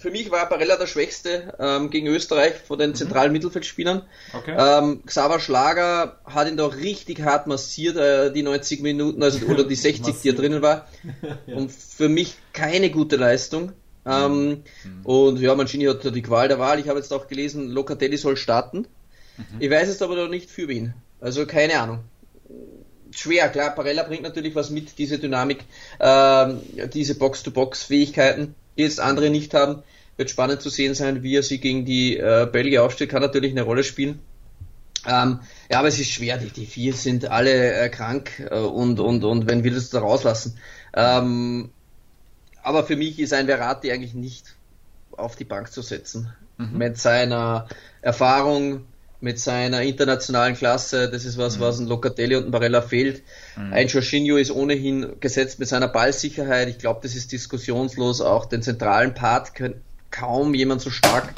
[0.00, 2.94] für mich war Barella der Schwächste ähm, gegen Österreich von den mhm.
[2.94, 4.02] zentralen Mittelfeldspielern.
[4.32, 4.56] Okay.
[4.58, 9.64] Ähm, Xaver Schlager hat ihn da richtig hart massiert, äh, die 90 Minuten, also oder
[9.64, 10.88] die 60, die er drinnen war.
[11.46, 11.54] ja.
[11.54, 13.72] Und für mich keine gute Leistung.
[14.06, 15.04] Ähm, mhm.
[15.04, 16.80] Und ja, Mancini hat die Qual der Wahl.
[16.80, 18.86] Ich habe jetzt auch gelesen, Locatelli soll starten.
[19.36, 19.44] Mhm.
[19.58, 20.94] Ich weiß es aber noch nicht für wen.
[21.20, 22.00] Also keine Ahnung
[23.12, 25.64] schwer, klar, Parella bringt natürlich was mit, diese Dynamik,
[25.98, 26.54] äh,
[26.92, 29.82] diese Box-to-Box-Fähigkeiten, die jetzt andere nicht haben.
[30.16, 33.52] Wird spannend zu sehen sein, wie er sie gegen die äh, Belgier aufstellt, kann natürlich
[33.52, 34.20] eine Rolle spielen.
[35.06, 36.36] Ähm, ja, aber es ist schwer.
[36.36, 40.00] Die, die vier sind alle äh, krank äh, und, und, und wenn wir das da
[40.00, 40.58] rauslassen.
[40.94, 41.70] Ähm,
[42.62, 44.56] aber für mich ist ein Verratti eigentlich nicht
[45.12, 46.32] auf die Bank zu setzen.
[46.58, 46.76] Mhm.
[46.76, 47.66] Mit seiner
[48.02, 48.84] Erfahrung,
[49.20, 51.60] mit seiner internationalen Klasse, das ist was, mhm.
[51.60, 53.22] was ein Locatelli und ein Barella fehlt.
[53.56, 53.72] Mhm.
[53.72, 56.68] Ein Jorginho ist ohnehin gesetzt mit seiner Ballsicherheit.
[56.68, 58.20] Ich glaube, das ist diskussionslos.
[58.22, 59.74] Auch den zentralen Part kann
[60.10, 61.34] kaum jemand so stark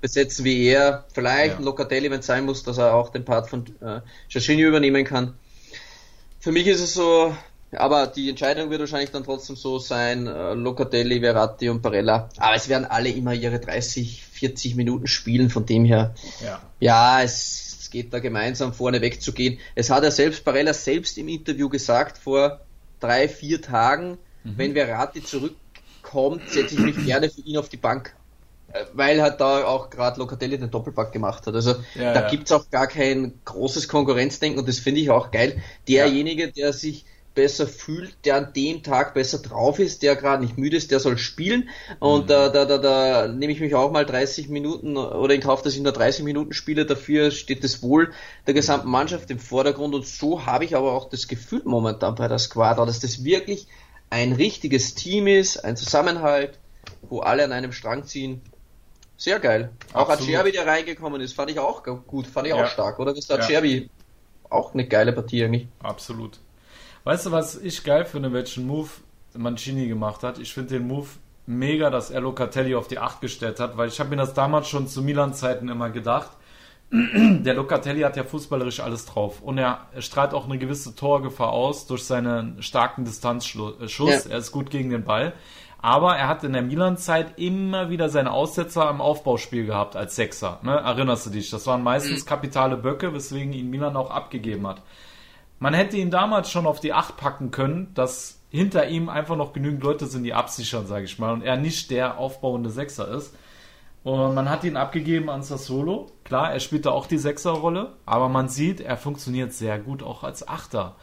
[0.00, 1.04] besetzen wie er.
[1.12, 1.58] Vielleicht ja.
[1.58, 5.04] ein Locatelli, wenn es sein muss, dass er auch den Part von äh, Jorginho übernehmen
[5.04, 5.34] kann.
[6.40, 7.36] Für mich ist es so,
[7.72, 12.28] aber die Entscheidung wird wahrscheinlich dann trotzdem so sein, äh, Locatelli, Verratti und Barella.
[12.38, 17.22] Aber es werden alle immer ihre 30, 40 Minuten spielen, von dem her, ja, ja
[17.22, 19.58] es, es geht da gemeinsam vorne wegzugehen.
[19.74, 22.60] Es hat er selbst, Barella selbst im Interview gesagt, vor
[23.00, 24.54] drei, vier Tagen, mhm.
[24.56, 28.14] wenn Verratti zurückkommt, setze ich mich gerne für ihn auf die Bank.
[28.72, 31.54] Äh, weil halt da auch gerade Locatelli den Doppelpack gemacht hat.
[31.54, 32.40] Also ja, da ja.
[32.42, 35.60] es auch gar kein großes Konkurrenzdenken und das finde ich auch geil.
[35.88, 37.04] Derjenige, der sich
[37.36, 40.98] besser fühlt, der an dem Tag besser drauf ist, der gerade nicht müde ist, der
[40.98, 41.68] soll spielen.
[42.00, 42.28] Und mhm.
[42.28, 45.74] da, da, da, da nehme ich mich auch mal 30 Minuten oder in Kauf, dass
[45.74, 46.86] ich nur 30 Minuten spiele.
[46.86, 48.12] Dafür steht das Wohl
[48.48, 49.94] der gesamten Mannschaft im Vordergrund.
[49.94, 53.68] Und so habe ich aber auch das Gefühl momentan bei der Squadra, dass das wirklich
[54.10, 56.58] ein richtiges Team ist, ein Zusammenhalt,
[57.02, 58.40] wo alle an einem Strang ziehen.
[59.18, 59.70] Sehr geil.
[59.92, 62.64] Auch Acerbi, der reingekommen ist, fand ich auch gut, fand ich ja.
[62.64, 63.12] auch stark, oder?
[63.12, 63.88] Das ist Acerbi ja.
[64.50, 65.68] auch eine geile Partie eigentlich.
[65.82, 66.38] Absolut.
[67.06, 68.88] Weißt du, was ich geil finde, welchen Move
[69.32, 70.40] Mancini gemacht hat?
[70.40, 71.06] Ich finde den Move
[71.46, 74.66] mega, dass er Locatelli auf die 8 gestellt hat, weil ich habe mir das damals
[74.66, 76.30] schon zu Milan-Zeiten immer gedacht.
[76.90, 81.86] Der Locatelli hat ja fußballerisch alles drauf und er, strahlt auch eine gewisse Torgefahr aus
[81.86, 83.76] durch seinen starken Distanzschuss.
[83.98, 84.30] Ja.
[84.30, 85.32] Er ist gut gegen den Ball.
[85.78, 90.58] Aber er hat in der Milan-Zeit immer wieder seine Aussetzer im Aufbauspiel gehabt als Sechser.
[90.64, 90.72] Ne?
[90.72, 91.50] Erinnerst du dich?
[91.50, 92.28] Das waren meistens mhm.
[92.28, 94.82] kapitale Böcke, weswegen ihn Milan auch abgegeben hat.
[95.58, 99.52] Man hätte ihn damals schon auf die 8 packen können, dass hinter ihm einfach noch
[99.52, 103.34] genügend Leute sind, die absichern, sage ich mal, und er nicht der aufbauende Sechser ist.
[104.02, 106.12] Und man hat ihn abgegeben an Sassolo.
[106.22, 110.22] Klar, er spielt da auch die Sechserrolle, aber man sieht, er funktioniert sehr gut auch
[110.22, 110.94] als Achter.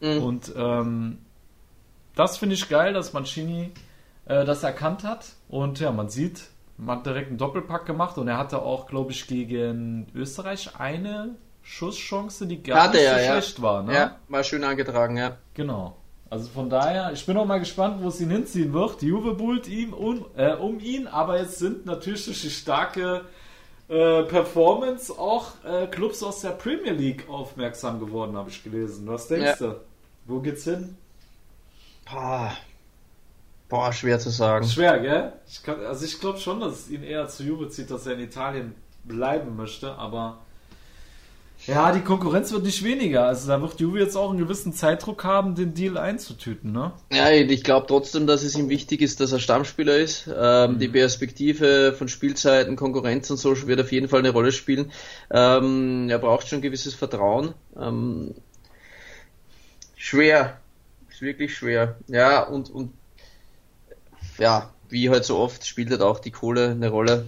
[0.00, 0.22] Mhm.
[0.22, 1.18] Und ähm,
[2.14, 3.72] das finde ich geil, dass Mancini
[4.24, 5.34] äh, das erkannt hat.
[5.48, 9.12] Und ja, man sieht, man hat direkt einen Doppelpack gemacht und er hatte auch, glaube
[9.12, 11.34] ich, gegen Österreich eine
[11.66, 13.82] Schusschance, die gar Hatte nicht so ja, schlecht war.
[13.82, 13.92] Ne?
[13.92, 15.36] Ja, war schön angetragen, ja.
[15.54, 15.96] Genau.
[16.30, 19.00] Also von daher, ich bin auch mal gespannt, wo es ihn hinziehen wird.
[19.00, 23.24] Die Juve buhlt ihm um, äh, um ihn, aber jetzt sind natürlich durch die starke
[23.88, 29.06] äh, Performance auch äh, Clubs aus der Premier League aufmerksam geworden, habe ich gelesen.
[29.08, 29.66] Was denkst ja.
[29.66, 29.80] du?
[30.24, 30.96] Wo geht's hin?
[32.10, 32.52] Boah.
[33.68, 34.66] Boah, schwer zu sagen.
[34.68, 35.32] Schwer, gell?
[35.48, 38.14] Ich kann, also ich glaube schon, dass es ihn eher zu Juve zieht, dass er
[38.14, 40.38] in Italien bleiben möchte, aber
[41.66, 43.26] ja, die Konkurrenz wird nicht weniger.
[43.26, 46.92] Also da wird Juve jetzt auch einen gewissen Zeitdruck haben, den Deal einzutüten, ne?
[47.12, 50.28] Ja, ich glaube trotzdem, dass es ihm wichtig ist, dass er Stammspieler ist.
[50.32, 50.78] Ähm, mhm.
[50.78, 54.92] Die Perspektive von Spielzeiten, Konkurrenz und so wird auf jeden Fall eine Rolle spielen.
[55.30, 57.54] Ähm, er braucht schon ein gewisses Vertrauen.
[57.76, 58.34] Ähm,
[59.96, 60.60] schwer.
[61.10, 61.96] Ist wirklich schwer.
[62.06, 62.92] Ja, und, und
[64.38, 67.26] ja, wie halt so oft spielt halt auch die Kohle eine Rolle.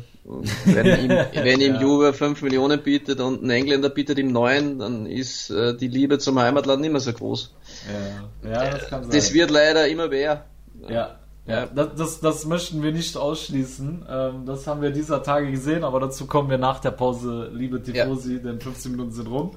[0.64, 1.80] Wenn ihm, wenn ihm ja.
[1.80, 6.18] Juve 5 Millionen bietet und ein Engländer bietet ihm 9, dann ist äh, die Liebe
[6.18, 7.54] zum Heimatland nicht mehr so groß.
[8.44, 9.12] Ja, ja das kann sein.
[9.12, 10.44] Das wird leider immer mehr.
[10.88, 14.04] Ja, ja, das, das, das, möchten wir nicht ausschließen.
[14.08, 17.82] Ähm, das haben wir dieser Tage gesehen, aber dazu kommen wir nach der Pause, liebe
[17.82, 18.40] Tifosi, ja.
[18.40, 19.52] denn 15 Minuten sind rum.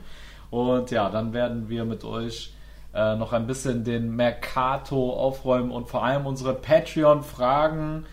[0.49, 2.53] Und ja, dann werden wir mit euch
[2.93, 8.05] äh, noch ein bisschen den Mercato aufräumen und vor allem unsere Patreon-Fragen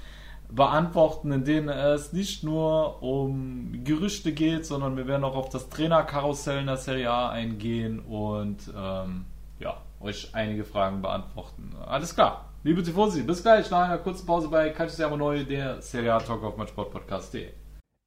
[0.51, 5.69] beantworten, in denen es nicht nur um Gerüchte geht, sondern wir werden auch auf das
[5.69, 9.27] Trainerkarussell in der Serie A eingehen und ähm,
[9.59, 11.75] ja, euch einige Fragen beantworten.
[11.87, 12.47] Alles klar.
[12.65, 16.43] Liebe Tifosi, bis gleich nach einer kurzen Pause bei Calcio Neu, der Serie A Talk
[16.43, 17.58] auf meinsportpodcast.de.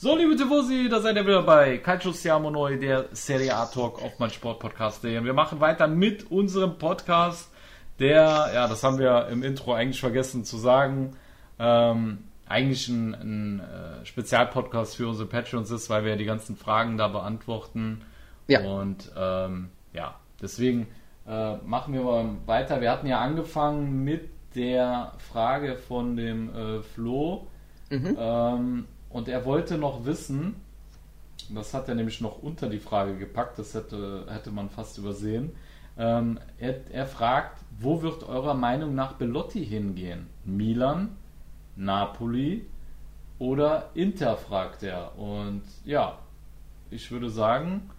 [0.00, 4.00] So, liebe Tifosi, da seid ihr wieder bei Calcio Siamo Neu, der Serie A Talk
[4.00, 5.02] auf mein Sportpodcast.
[5.02, 7.50] Wir machen weiter mit unserem Podcast,
[7.98, 11.16] der, ja, das haben wir im Intro eigentlich vergessen zu sagen,
[11.58, 16.96] ähm, eigentlich ein, ein äh, Spezialpodcast für unsere Patreons ist, weil wir die ganzen Fragen
[16.96, 18.02] da beantworten.
[18.46, 18.60] Ja.
[18.60, 20.86] Und ähm, ja, deswegen
[21.26, 22.80] äh, machen wir mal weiter.
[22.80, 27.48] Wir hatten ja angefangen mit der Frage von dem äh, Flo.
[27.90, 28.16] Mhm.
[28.16, 30.56] Ähm, und er wollte noch wissen,
[31.48, 35.52] das hat er nämlich noch unter die Frage gepackt, das hätte, hätte man fast übersehen.
[35.96, 40.26] Ähm, er, er fragt, wo wird eurer Meinung nach Belotti hingehen?
[40.44, 41.16] Milan,
[41.76, 42.66] Napoli
[43.38, 45.18] oder Inter, fragt er.
[45.18, 46.18] Und ja,
[46.90, 47.90] ich würde sagen,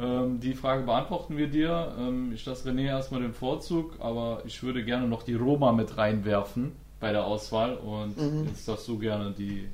[0.00, 1.94] ähm, die Frage beantworten wir dir.
[1.98, 5.96] Ähm, ich lasse René erstmal den Vorzug, aber ich würde gerne noch die Roma mit
[5.96, 8.46] reinwerfen bei der Auswahl und mhm.
[8.46, 9.68] jetzt darfst du gerne die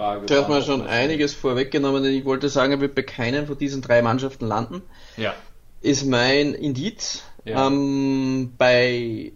[0.00, 0.26] Frage.
[0.26, 3.58] Du hast mal schon einiges vorweggenommen, denn ich wollte sagen, er wird bei keinen von
[3.58, 4.82] diesen drei Mannschaften landen.
[5.18, 5.34] Ja.
[5.82, 7.22] Ist mein Indiz.
[7.44, 7.66] Ja.
[7.66, 9.32] Ähm, bei,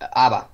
[0.00, 0.48] aber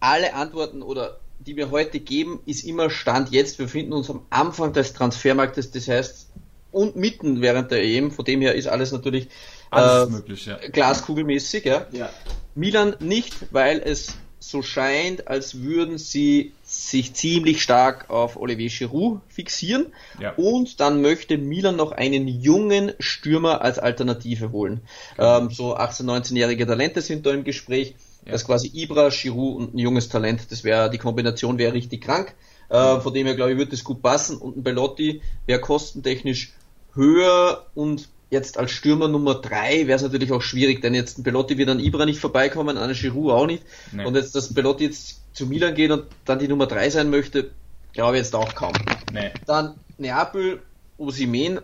[0.00, 3.58] alle Antworten oder die wir heute geben, ist immer Stand jetzt.
[3.58, 6.28] Wir befinden uns am Anfang des Transfermarktes, das heißt,
[6.72, 9.28] und mitten während der EM, von dem her ist alles natürlich
[9.70, 10.58] alles äh, möglich, ja.
[10.72, 11.64] glaskugelmäßig.
[11.64, 11.86] Ja.
[11.92, 12.10] ja.
[12.54, 19.20] Milan nicht, weil es so scheint, als würden sie sich ziemlich stark auf Olivier Giroud
[19.28, 19.86] fixieren.
[20.18, 20.32] Ja.
[20.34, 24.80] Und dann möchte Milan noch einen jungen Stürmer als Alternative holen.
[25.16, 25.38] Genau.
[25.38, 27.94] Ähm, so 18-, 19-jährige Talente sind da im Gespräch.
[28.24, 28.32] Ja.
[28.32, 30.50] Das ist quasi Ibra, Giroud und ein junges Talent.
[30.50, 32.34] Das wäre, die Kombination wäre richtig krank.
[32.70, 34.38] Äh, von dem her, glaube ich, wird das gut passen.
[34.38, 36.52] Und ein Bellotti wäre kostentechnisch
[36.94, 41.24] höher und jetzt als Stürmer Nummer 3 wäre es natürlich auch schwierig, denn jetzt ein
[41.24, 43.64] Pelotti wird an Ibra nicht vorbeikommen, an Giroud auch nicht.
[43.92, 44.04] Nee.
[44.04, 47.50] Und jetzt, dass Pelotti jetzt zu Milan geht und dann die Nummer 3 sein möchte,
[47.92, 48.72] glaube ich jetzt auch kaum.
[49.12, 49.32] Nee.
[49.46, 50.62] Dann Neapel,
[50.96, 51.60] Osimen,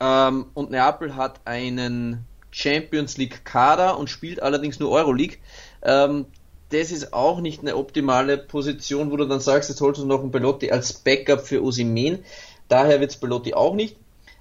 [0.00, 5.38] ähm, und Neapel hat einen Champions League Kader und spielt allerdings nur Euroleague.
[5.82, 6.26] Ähm,
[6.70, 10.20] das ist auch nicht eine optimale Position, wo du dann sagst, jetzt holst du noch
[10.20, 12.24] einen Pelotti als Backup für Osimen.
[12.68, 13.96] Daher wird es Pelotti auch nicht.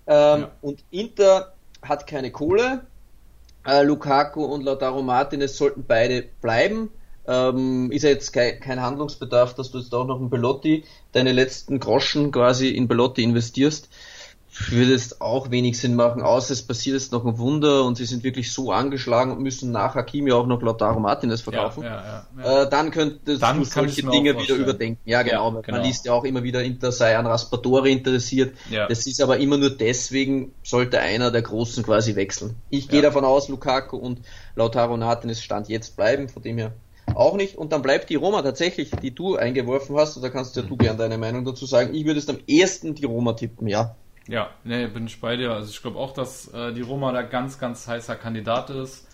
[0.07, 0.51] Ähm, ja.
[0.61, 2.85] Und Inter hat keine Kohle.
[3.65, 6.91] Äh, Lukaku und Lautaro Martinez sollten beide bleiben.
[7.27, 11.31] Ähm, ist ja jetzt kein, kein, Handlungsbedarf, dass du jetzt auch noch in Belotti deine
[11.31, 13.89] letzten Groschen quasi in Belotti investierst
[14.67, 18.05] würde es auch wenig Sinn machen, außer es passiert jetzt noch ein Wunder und sie
[18.05, 21.83] sind wirklich so angeschlagen und müssen nach Hakimi auch noch Lautaro Martinez verkaufen.
[21.83, 25.01] Ja, ja, ja, äh, dann könntest dann du solche Dinge wieder überdenken.
[25.05, 25.51] Ja, genau.
[25.61, 25.77] genau.
[25.77, 28.55] Man liest ja auch immer wieder, Inter sei an Raspadori interessiert.
[28.87, 32.55] Das ist aber immer nur deswegen, sollte einer der Großen quasi wechseln.
[32.69, 34.19] Ich gehe davon aus, Lukaku und
[34.55, 36.73] Lautaro Martinez stand jetzt bleiben, von dem her
[37.15, 37.57] auch nicht.
[37.57, 40.77] Und dann bleibt die Roma tatsächlich, die du eingeworfen hast, und da kannst ja du
[40.77, 41.93] gern deine Meinung dazu sagen.
[41.93, 43.95] Ich würde es am ersten die Roma tippen, ja.
[44.29, 45.51] Ja, nee, bin ich bei dir.
[45.51, 49.07] Also ich glaube auch, dass äh, die Roma da ganz, ganz heißer Kandidat ist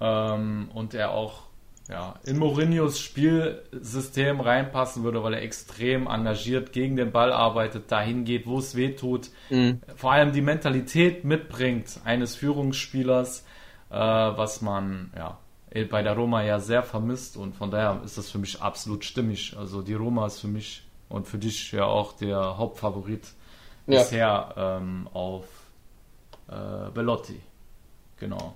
[0.00, 1.42] ähm, und er auch
[1.90, 8.24] ja, in Mourinhos Spielsystem reinpassen würde, weil er extrem engagiert gegen den Ball arbeitet, dahin
[8.24, 9.80] geht, wo es weh tut, mhm.
[9.94, 13.44] vor allem die Mentalität mitbringt eines Führungsspielers,
[13.90, 15.38] äh, was man ja
[15.90, 19.56] bei der Roma ja sehr vermisst und von daher ist das für mich absolut stimmig.
[19.58, 23.26] Also die Roma ist für mich und für dich ja auch der Hauptfavorit
[23.86, 23.98] ja.
[23.98, 25.44] bisher ähm, auf
[26.48, 27.40] äh, Bellotti.
[28.18, 28.54] Genau.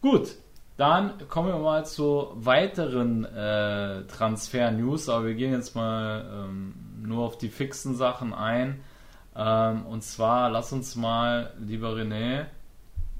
[0.00, 0.34] Gut,
[0.76, 7.24] dann kommen wir mal zu weiteren äh, Transfer-News, aber wir gehen jetzt mal ähm, nur
[7.24, 8.80] auf die fixen Sachen ein.
[9.36, 12.46] Ähm, und zwar, lass uns mal, lieber René,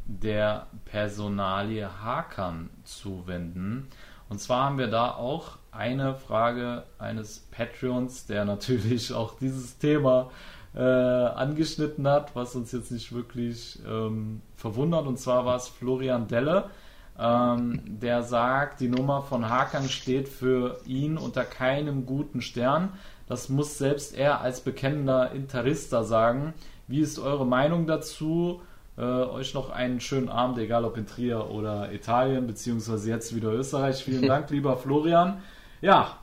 [0.04, 3.88] der Personalie Hakan zuwenden.
[4.28, 10.30] Und zwar haben wir da auch eine Frage eines Patreons, der natürlich auch dieses Thema
[10.74, 15.06] äh, angeschnitten hat, was uns jetzt nicht wirklich ähm, verwundert.
[15.06, 16.70] Und zwar war es Florian Delle,
[17.18, 22.92] ähm, der sagt, die Nummer von Hakan steht für ihn unter keinem guten Stern.
[23.28, 26.54] Das muss selbst er als bekennender Interista sagen.
[26.88, 28.60] Wie ist eure Meinung dazu?
[28.96, 33.52] Äh, euch noch einen schönen Abend, egal ob in Trier oder Italien, beziehungsweise jetzt wieder
[33.52, 34.04] Österreich.
[34.04, 35.42] Vielen Dank, lieber Florian.
[35.80, 36.18] Ja,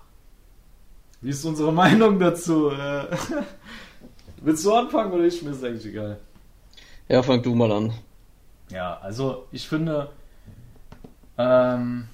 [1.21, 2.69] wie ist unsere Meinung dazu?
[2.69, 3.05] Äh,
[4.43, 5.41] Willst du anfangen oder ich?
[5.43, 6.19] Mir ist eigentlich egal.
[7.07, 7.93] Ja, fang du mal an.
[8.71, 10.09] Ja, also ich finde,
[11.37, 12.07] ähm,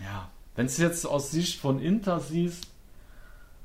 [0.00, 2.66] ja, wenn es jetzt aus Sicht von Inter siehst,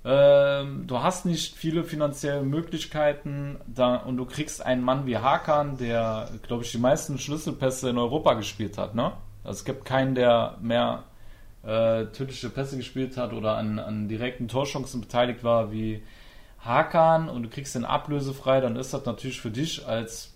[0.06, 5.78] ähm, du hast nicht viele finanzielle Möglichkeiten da, und du kriegst einen Mann wie Hakan,
[5.78, 9.12] der, glaube ich, die meisten Schlüsselpässe in Europa gespielt hat, ne?
[9.44, 11.04] Also es gibt keinen, der mehr
[11.64, 16.02] äh, tödliche Pässe gespielt hat oder an, an direkten Torchancen beteiligt war wie
[16.60, 20.34] Hakan und du kriegst den ablösefrei, dann ist das natürlich für dich als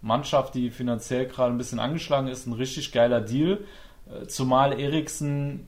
[0.00, 3.64] Mannschaft, die finanziell gerade ein bisschen angeschlagen ist, ein richtig geiler Deal.
[4.08, 5.66] Äh, zumal Eriksen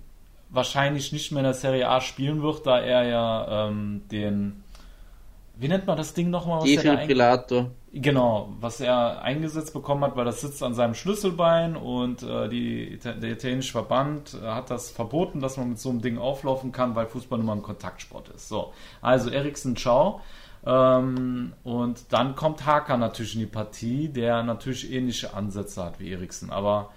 [0.50, 4.64] wahrscheinlich nicht mehr in der Serie A spielen wird, da er ja ähm, den
[5.58, 6.62] wie nennt man das Ding nochmal?
[6.64, 7.70] Defibrillator.
[7.92, 12.98] Genau, was er eingesetzt bekommen hat, weil das sitzt an seinem Schlüsselbein und äh, die,
[12.98, 16.94] der italienische Verband äh, hat das verboten, dass man mit so einem Ding auflaufen kann,
[16.94, 18.48] weil Fußball nun mal ein Kontaktsport ist.
[18.48, 20.20] So, also Eriksen, ciao.
[20.64, 26.12] Ähm, und dann kommt Haka natürlich in die Partie, der natürlich ähnliche Ansätze hat wie
[26.12, 26.50] Eriksen.
[26.50, 26.90] Aber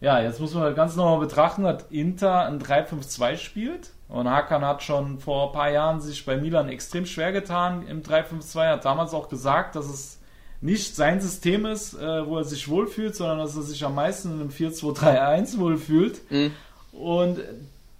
[0.00, 3.90] ja, jetzt muss man ganz normal betrachten, dass Inter ein 3-5-2 spielt.
[4.12, 8.02] Und Hakan hat schon vor ein paar Jahren sich bei Milan extrem schwer getan im
[8.02, 8.72] 3-5-2.
[8.72, 10.18] Hat damals auch gesagt, dass es
[10.60, 14.32] nicht sein System ist, äh, wo er sich wohlfühlt, sondern dass er sich am meisten
[14.32, 16.30] in einem 4-2-3-1 wohlfühlt.
[16.30, 16.52] Mhm.
[16.92, 17.40] Und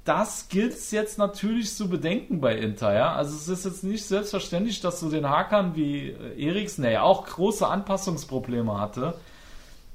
[0.04, 3.14] das gilt es jetzt natürlich zu bedenken bei Inter, ja.
[3.14, 7.02] Also es ist jetzt nicht selbstverständlich, dass du den Hakan wie äh, Eriksen, der ja
[7.02, 9.14] auch große Anpassungsprobleme hatte,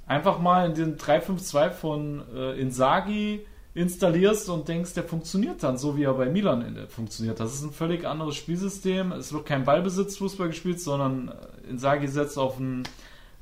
[0.08, 3.46] einfach mal in den 3-5-2 von äh, Inzaghi
[3.78, 7.40] installierst und denkst, der funktioniert dann so, wie er bei Milan funktioniert.
[7.40, 9.12] Das ist ein völlig anderes Spielsystem.
[9.12, 12.84] Es wird kein Ballbesitzfußball gespielt, sondern äh, Inzaghi setzt auf ein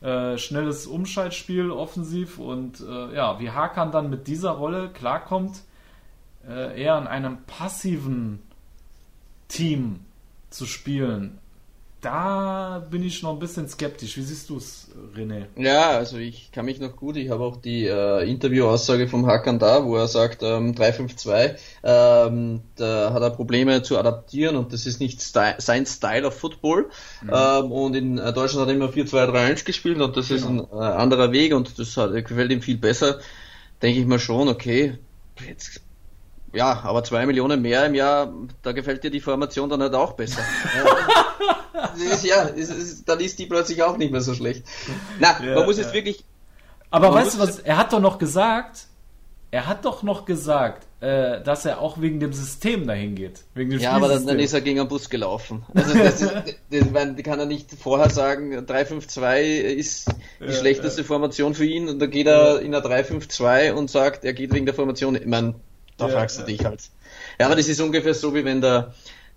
[0.02, 5.64] äh, schnelles Umschaltspiel offensiv und äh, ja, wie Hakan dann mit dieser Rolle klarkommt,
[6.48, 8.42] äh, eher in einem passiven
[9.48, 10.02] Team
[10.50, 11.40] zu spielen
[12.02, 14.16] da bin ich noch ein bisschen skeptisch.
[14.18, 15.46] Wie siehst du es, René?
[15.58, 19.58] Ja, also ich kann mich noch gut, ich habe auch die äh, Interviewaussage vom Hakan
[19.58, 24.86] da, wo er sagt, ähm, 352, ähm, da hat er Probleme zu adaptieren und das
[24.86, 26.90] ist nicht Sty sein Style of Football.
[27.24, 27.32] Mhm.
[27.34, 30.40] Ähm, und in äh, Deutschland hat er immer 4-2-3-1 gespielt und das genau.
[30.40, 33.20] ist ein äh, anderer Weg und das hat, gefällt ihm viel besser.
[33.82, 35.00] Denke ich mir schon, okay,
[35.48, 35.82] jetzt
[36.56, 40.14] ja, aber zwei Millionen mehr im Jahr, da gefällt dir die Formation dann halt auch
[40.14, 40.42] besser.
[42.24, 44.66] ja, ist, ist, dann ist die plötzlich auch nicht mehr so schlecht.
[45.20, 46.24] Na, ja, man muss jetzt wirklich.
[46.90, 48.88] Aber weißt du was, er hat doch noch gesagt,
[49.52, 53.44] er hat doch noch gesagt, äh, dass er auch wegen dem System dahin geht.
[53.54, 55.64] Wegen dem ja, aber dann, dann, ist er gegen einen Bus gelaufen.
[55.74, 56.34] Also das, ist,
[56.72, 60.10] das, man kann er nicht vorher sagen, 352 ist
[60.42, 61.08] die ja, schlechteste ja.
[61.08, 64.66] Formation für ihn und dann geht er in einer 352 und sagt, er geht wegen
[64.66, 65.16] der Formation.
[65.16, 65.56] Ich meine,
[65.98, 66.82] da fragst du dich halt.
[67.40, 68.94] Ja, aber das ist ungefähr so, wie wenn der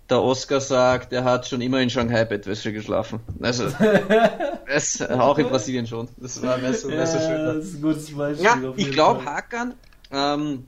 [0.09, 3.19] der Oscar sagt, er hat schon immer in Shanghai Bettwäsche geschlafen.
[3.41, 3.69] Also,
[4.67, 6.09] das, auch in Brasilien schon.
[6.17, 7.45] Das war mehr so, mehr so schön.
[7.45, 8.45] Das ist ein gutes Beispiel.
[8.45, 9.75] Ja, ich glaube, Hakan,
[10.11, 10.65] ähm,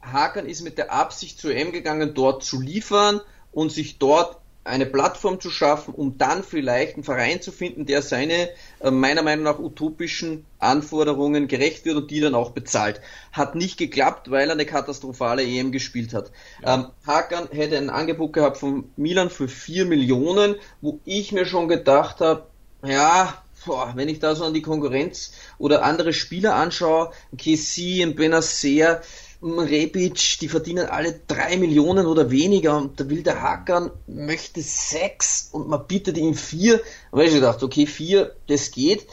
[0.00, 4.86] Hakan ist mit der Absicht zu EM gegangen, dort zu liefern und sich dort eine
[4.86, 8.48] Plattform zu schaffen, um dann vielleicht einen Verein zu finden, der seine
[8.80, 13.00] äh, meiner Meinung nach utopischen Anforderungen gerecht wird und die dann auch bezahlt.
[13.32, 16.30] Hat nicht geklappt, weil er eine katastrophale EM gespielt hat.
[16.62, 16.74] Ja.
[16.74, 21.66] Ähm, Hakan hätte ein Angebot gehabt von Milan für 4 Millionen, wo ich mir schon
[21.66, 22.46] gedacht habe,
[22.84, 29.02] ja, boah, wenn ich da so an die Konkurrenz oder andere Spieler anschaue, KC, Benacer,
[29.42, 35.68] Rebic, die verdienen alle drei Millionen oder weniger und der wilde Hackern möchte sechs und
[35.68, 36.80] man bietet ihm vier.
[37.10, 39.06] Und ich gedacht, okay, vier, das geht.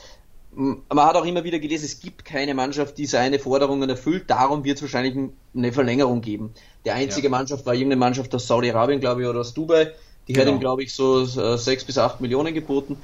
[0.52, 4.63] Man hat auch immer wieder gelesen, es gibt keine Mannschaft, die seine Forderungen erfüllt, darum
[4.63, 5.15] wird es wahrscheinlich
[5.56, 6.54] eine Verlängerung geben.
[6.86, 7.32] Die einzige ja.
[7.32, 9.94] Mannschaft war irgendeine Mannschaft aus Saudi-Arabien, glaube ich, oder aus Dubai.
[10.28, 10.46] Die genau.
[10.46, 12.98] hat ihm, glaube ich, so äh, sechs bis acht Millionen geboten.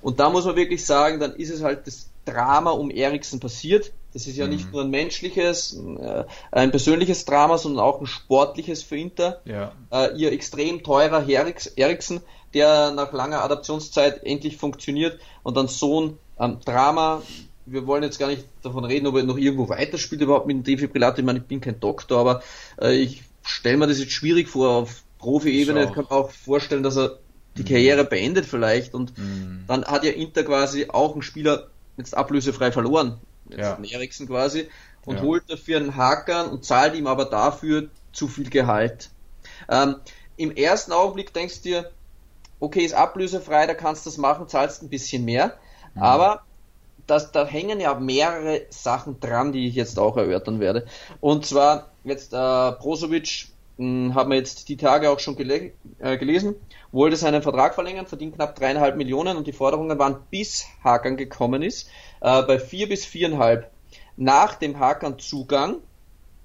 [0.00, 3.92] Und da muss man wirklich sagen, dann ist es halt das Drama um Eriksen passiert.
[4.12, 4.52] Das ist ja mhm.
[4.52, 9.40] nicht nur ein menschliches, äh, ein persönliches Drama, sondern auch ein sportliches für Inter.
[9.44, 9.72] Ja.
[9.90, 12.20] Äh, ihr extrem teurer Eriksen,
[12.54, 17.22] der nach langer Adaptionszeit endlich funktioniert und dann so ein ähm, Drama.
[17.64, 20.64] Wir wollen jetzt gar nicht davon reden, ob er noch irgendwo weiterspielt überhaupt mit dem
[20.64, 21.20] Defibrillator.
[21.20, 22.42] Ich meine, ich bin kein Doktor, aber
[22.80, 25.84] äh, ich stelle mir das jetzt schwierig vor auf Profi-Ebene.
[25.84, 27.18] Ich kann mir auch vorstellen, dass er
[27.56, 27.66] die mhm.
[27.66, 29.64] Karriere beendet vielleicht und mhm.
[29.68, 33.78] dann hat ja Inter quasi auch einen Spieler jetzt ablösefrei verloren jetzt ja.
[33.82, 34.68] Eriksen quasi,
[35.04, 35.22] und ja.
[35.22, 39.10] holt dafür einen Hackern und zahlt ihm aber dafür zu viel Gehalt.
[39.68, 39.96] Ähm,
[40.36, 41.90] Im ersten Augenblick denkst du dir,
[42.60, 45.58] okay, ist ablösefrei, da kannst du das machen, zahlst ein bisschen mehr,
[45.94, 46.02] mhm.
[46.02, 46.42] aber
[47.06, 50.86] das, da hängen ja mehrere Sachen dran, die ich jetzt auch erörtern werde.
[51.20, 56.16] Und zwar jetzt äh, Brozovic hm, haben wir jetzt die Tage auch schon gele äh,
[56.18, 56.54] gelesen,
[56.90, 61.62] wollte seinen Vertrag verlängern, verdient knapp dreieinhalb Millionen und die Forderungen waren bis Hakan gekommen
[61.62, 61.88] ist
[62.20, 63.70] äh, bei vier bis viereinhalb.
[64.16, 65.76] Nach dem Hakan-Zugang,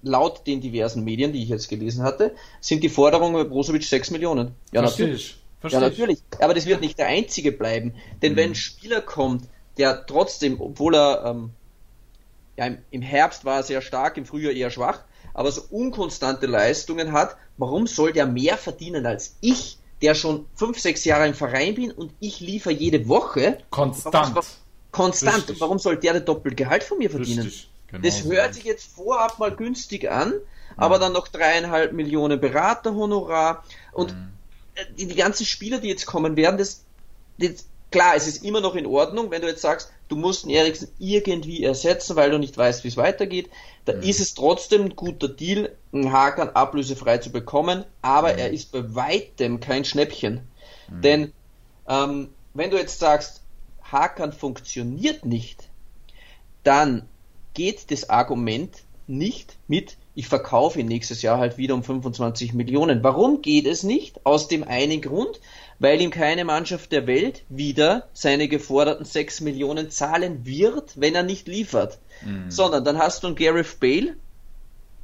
[0.01, 4.09] laut den diversen Medien, die ich jetzt gelesen hatte, sind die Forderungen bei Brozovic sechs
[4.11, 4.55] Millionen.
[4.71, 5.37] Ja, Versteh natürlich.
[5.63, 5.71] Ich.
[5.71, 6.19] ja, natürlich.
[6.39, 7.95] Aber das wird nicht der einzige bleiben.
[8.21, 8.38] Denn mhm.
[8.38, 9.45] wenn ein Spieler kommt,
[9.78, 11.51] der trotzdem, obwohl er ähm,
[12.57, 15.01] ja, im, im Herbst war er sehr stark, im Frühjahr eher schwach,
[15.38, 20.79] aber so unkonstante Leistungen hat, warum soll der mehr verdienen als ich, der schon fünf,
[20.79, 23.59] sechs Jahre im Verein bin und ich liefere jede Woche?
[23.69, 24.35] Konstant.
[24.91, 25.38] Konstant.
[25.38, 25.61] Richtig.
[25.61, 27.53] Warum soll der doppelt Gehalt von mir verdienen?
[27.88, 30.33] Genau das hört sich jetzt vorab mal günstig an,
[30.75, 33.63] aber dann noch dreieinhalb Millionen Beraterhonorar
[33.93, 34.33] und mhm.
[34.97, 36.83] die, die ganzen Spieler, die jetzt kommen werden, das,
[37.38, 40.53] das klar, es ist immer noch in Ordnung, wenn du jetzt sagst, du musst einen
[40.53, 43.49] Eriksen irgendwie ersetzen, weil du nicht weißt, wie es weitergeht.
[43.85, 44.03] Da mhm.
[44.03, 48.39] ist es trotzdem ein guter Deal, einen Hakan ablösefrei zu bekommen, aber mhm.
[48.39, 50.47] er ist bei weitem kein Schnäppchen.
[50.89, 51.01] Mhm.
[51.01, 51.33] Denn
[51.88, 53.41] ähm, wenn du jetzt sagst,
[53.83, 55.69] Hakan funktioniert nicht,
[56.63, 57.07] dann
[57.53, 63.03] geht das Argument nicht mit, ich verkaufe ihn nächstes Jahr halt wieder um 25 Millionen.
[63.03, 64.25] Warum geht es nicht?
[64.25, 65.39] Aus dem einen Grund,
[65.80, 71.23] weil ihm keine Mannschaft der Welt wieder seine geforderten 6 Millionen zahlen wird, wenn er
[71.23, 71.99] nicht liefert.
[72.25, 72.49] Mhm.
[72.49, 74.15] Sondern dann hast du einen Gareth Bale,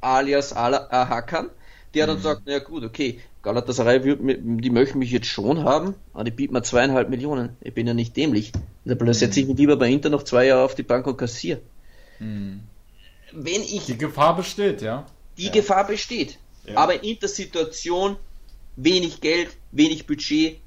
[0.00, 1.50] alias Ala, äh, Hakan,
[1.94, 2.22] der dann mhm.
[2.22, 6.62] sagt, na gut, okay, Galatasaray, die möchten mich jetzt schon haben, aber die bieten mir
[6.62, 7.56] zweieinhalb Millionen.
[7.60, 8.52] Ich bin ja nicht dämlich.
[8.84, 9.12] Da mhm.
[9.12, 11.60] setze ich mich lieber bei Inter noch zwei Jahre auf die Bank und kassiere.
[12.18, 12.60] Mhm.
[13.32, 13.84] Wenn ich...
[13.86, 15.06] Die Gefahr besteht, ja.
[15.36, 15.52] Die ja.
[15.52, 16.38] Gefahr besteht.
[16.66, 16.78] Ja.
[16.78, 18.16] Aber in der Situation
[18.76, 20.58] wenig Geld, wenig Budget,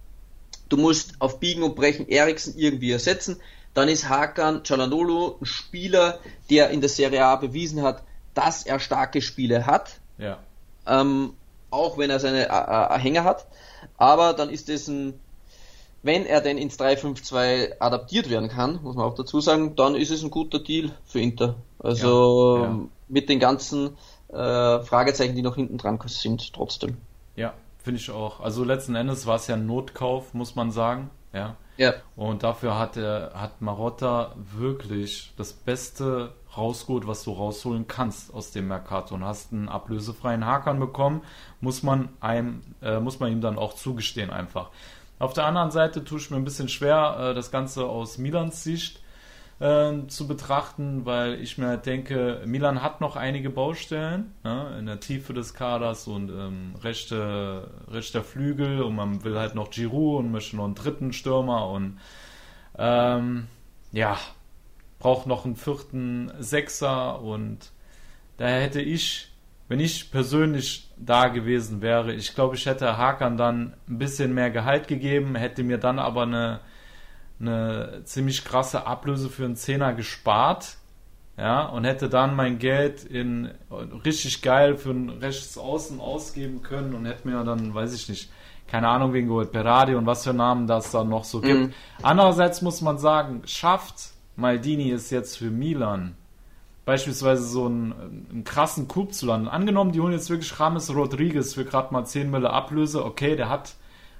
[0.69, 3.37] du musst auf Biegen und Brechen Eriksen irgendwie ersetzen.
[3.73, 8.03] Dann ist Hakan Çalhanoğlu ein Spieler, der in der Serie A bewiesen hat,
[8.33, 9.99] dass er starke Spiele hat.
[10.17, 10.39] Ja.
[10.85, 11.33] Ähm,
[11.69, 12.47] auch wenn er seine
[12.97, 13.45] Hänger hat.
[13.97, 15.19] Aber dann ist es ein,
[16.01, 20.11] wenn er denn ins 3-5-2 adaptiert werden kann, muss man auch dazu sagen, dann ist
[20.11, 21.55] es ein guter Deal für Inter.
[21.79, 22.79] Also ja, ja.
[23.09, 23.97] mit den ganzen
[24.29, 26.97] äh, Fragezeichen, die noch hinten dran sind, trotzdem.
[27.35, 27.53] Ja,
[27.87, 28.41] finde ich auch.
[28.41, 31.09] Also letzten Endes war es ja ein Notkauf, muss man sagen.
[31.31, 31.55] Ja.
[31.77, 31.93] ja.
[32.17, 38.51] Und dafür hat er, hat Marotta wirklich das Beste rausgeholt, was du rausholen kannst aus
[38.51, 41.21] dem Mercato und hast einen ablösefreien Hakan bekommen,
[41.61, 44.69] muss man einem, äh, muss man ihm dann auch zugestehen einfach.
[45.17, 48.65] Auf der anderen Seite tue ich mir ein bisschen schwer, äh, das Ganze aus Milans
[48.65, 48.99] Sicht
[49.59, 54.99] äh, zu betrachten, weil ich mir denke, Milan hat noch einige Baustellen ne, in der
[54.99, 60.31] Tiefe des Kaders und ähm, rechte, rechter Flügel und man will halt noch Giroud und
[60.31, 61.99] möchte noch einen dritten Stürmer und
[62.77, 63.47] ähm,
[63.91, 64.17] ja,
[64.99, 67.71] braucht noch einen vierten Sechser und
[68.37, 69.31] daher hätte ich,
[69.67, 74.51] wenn ich persönlich da gewesen wäre, ich glaube, ich hätte Hakan dann ein bisschen mehr
[74.51, 76.59] Gehalt gegeben, hätte mir dann aber eine
[77.39, 80.77] eine ziemlich krasse Ablöse für einen Zehner gespart.
[81.37, 83.51] Ja, und hätte dann mein Geld in
[84.03, 88.31] richtig geil für ein rechtes Außen ausgeben können und hätte mir dann, weiß ich nicht,
[88.65, 91.67] keine Ahnung wegen geholt, Berardi und was für Namen das dann noch so gibt.
[91.67, 91.73] Mhm.
[92.01, 96.15] Andererseits muss man sagen, schafft Maldini es jetzt für Milan
[96.87, 99.49] beispielsweise so einen, einen krassen Coup zu landen.
[99.49, 103.03] Angenommen, die holen jetzt wirklich Rames Rodriguez für gerade mal 10 Mille Ablöse.
[103.03, 103.75] Okay, der hat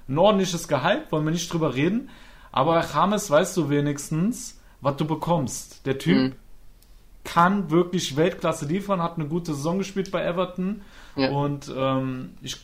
[0.06, 2.10] ein ordentliches Gehalt, wollen wir nicht drüber reden.
[2.52, 5.84] Aber James weißt du wenigstens, was du bekommst.
[5.86, 6.32] Der Typ mhm.
[7.24, 10.82] kann wirklich Weltklasse liefern, hat eine gute Saison gespielt bei Everton.
[11.16, 11.30] Ja.
[11.30, 12.56] Und ähm, ich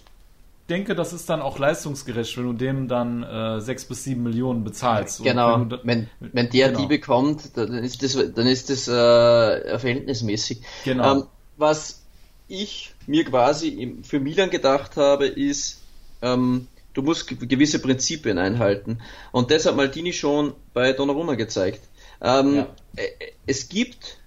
[0.68, 4.64] denke, das ist dann auch leistungsgerecht, wenn du dem dann äh, 6 bis 7 Millionen
[4.64, 5.22] bezahlst.
[5.22, 6.80] Genau, wenn, wenn, wenn, der genau.
[6.80, 10.62] die bekommt, dann ist das, dann ist das äh, verhältnismäßig.
[10.84, 11.16] Genau.
[11.16, 11.24] Ähm,
[11.56, 12.02] was
[12.48, 15.82] ich mir quasi für Milan gedacht habe, ist,
[16.22, 19.00] ähm, Du musst gewisse Prinzipien einhalten.
[19.32, 21.80] Und das hat Maldini schon bei Donnarumma gezeigt.
[22.22, 22.74] Ähm, ja.
[22.96, 23.08] Äh,
[23.46, 24.18] es gibt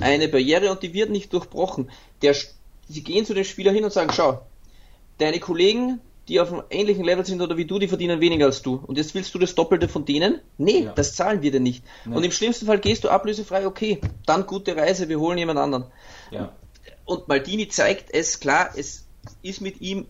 [0.00, 1.90] eine Barriere und die wird nicht durchbrochen.
[2.22, 2.34] Der,
[2.88, 4.40] sie gehen zu den Spieler hin und sagen, schau,
[5.18, 8.62] deine Kollegen, die auf einem ähnlichen Level sind oder wie du, die verdienen weniger als
[8.62, 8.76] du.
[8.86, 10.40] Und jetzt willst du das Doppelte von denen?
[10.58, 10.92] Nee, ja.
[10.92, 11.84] das zahlen wir dir nicht.
[12.04, 12.14] Nee.
[12.14, 15.86] Und im schlimmsten Fall gehst du ablösefrei, okay, dann gute Reise, wir holen jemand anderen.
[16.30, 16.52] Ja.
[17.04, 19.06] Und Maldini zeigt es, klar, es
[19.42, 20.06] ist mit ihm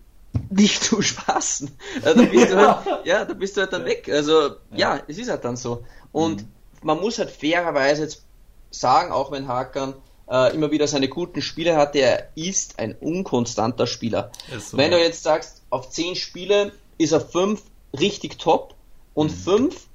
[0.50, 1.70] nicht zu spaßen.
[2.02, 4.08] da bist du halt, ja, da bist du halt dann weg.
[4.10, 5.84] Also ja, ja es ist halt dann so.
[6.12, 6.48] Und mhm.
[6.82, 8.22] man muss halt fairerweise jetzt
[8.70, 9.94] sagen, auch wenn Hakan
[10.30, 14.32] äh, immer wieder seine guten Spiele hat, er ist ein unkonstanter Spieler.
[14.58, 17.62] So, wenn du jetzt sagst, auf zehn Spiele ist er fünf
[17.98, 18.74] richtig top
[19.14, 19.36] und mhm.
[19.36, 19.86] fünf,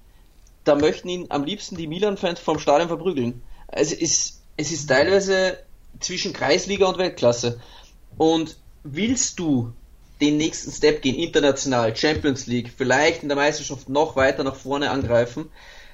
[0.64, 3.42] da möchten ihn am liebsten die Milan-Fans vom Stadion verprügeln.
[3.68, 5.58] Also es ist, es ist teilweise
[6.00, 7.60] zwischen Kreisliga und Weltklasse.
[8.18, 9.74] Und willst du
[10.22, 14.90] den nächsten Step gehen, international, Champions League, vielleicht in der Meisterschaft noch weiter nach vorne
[14.90, 15.50] angreifen,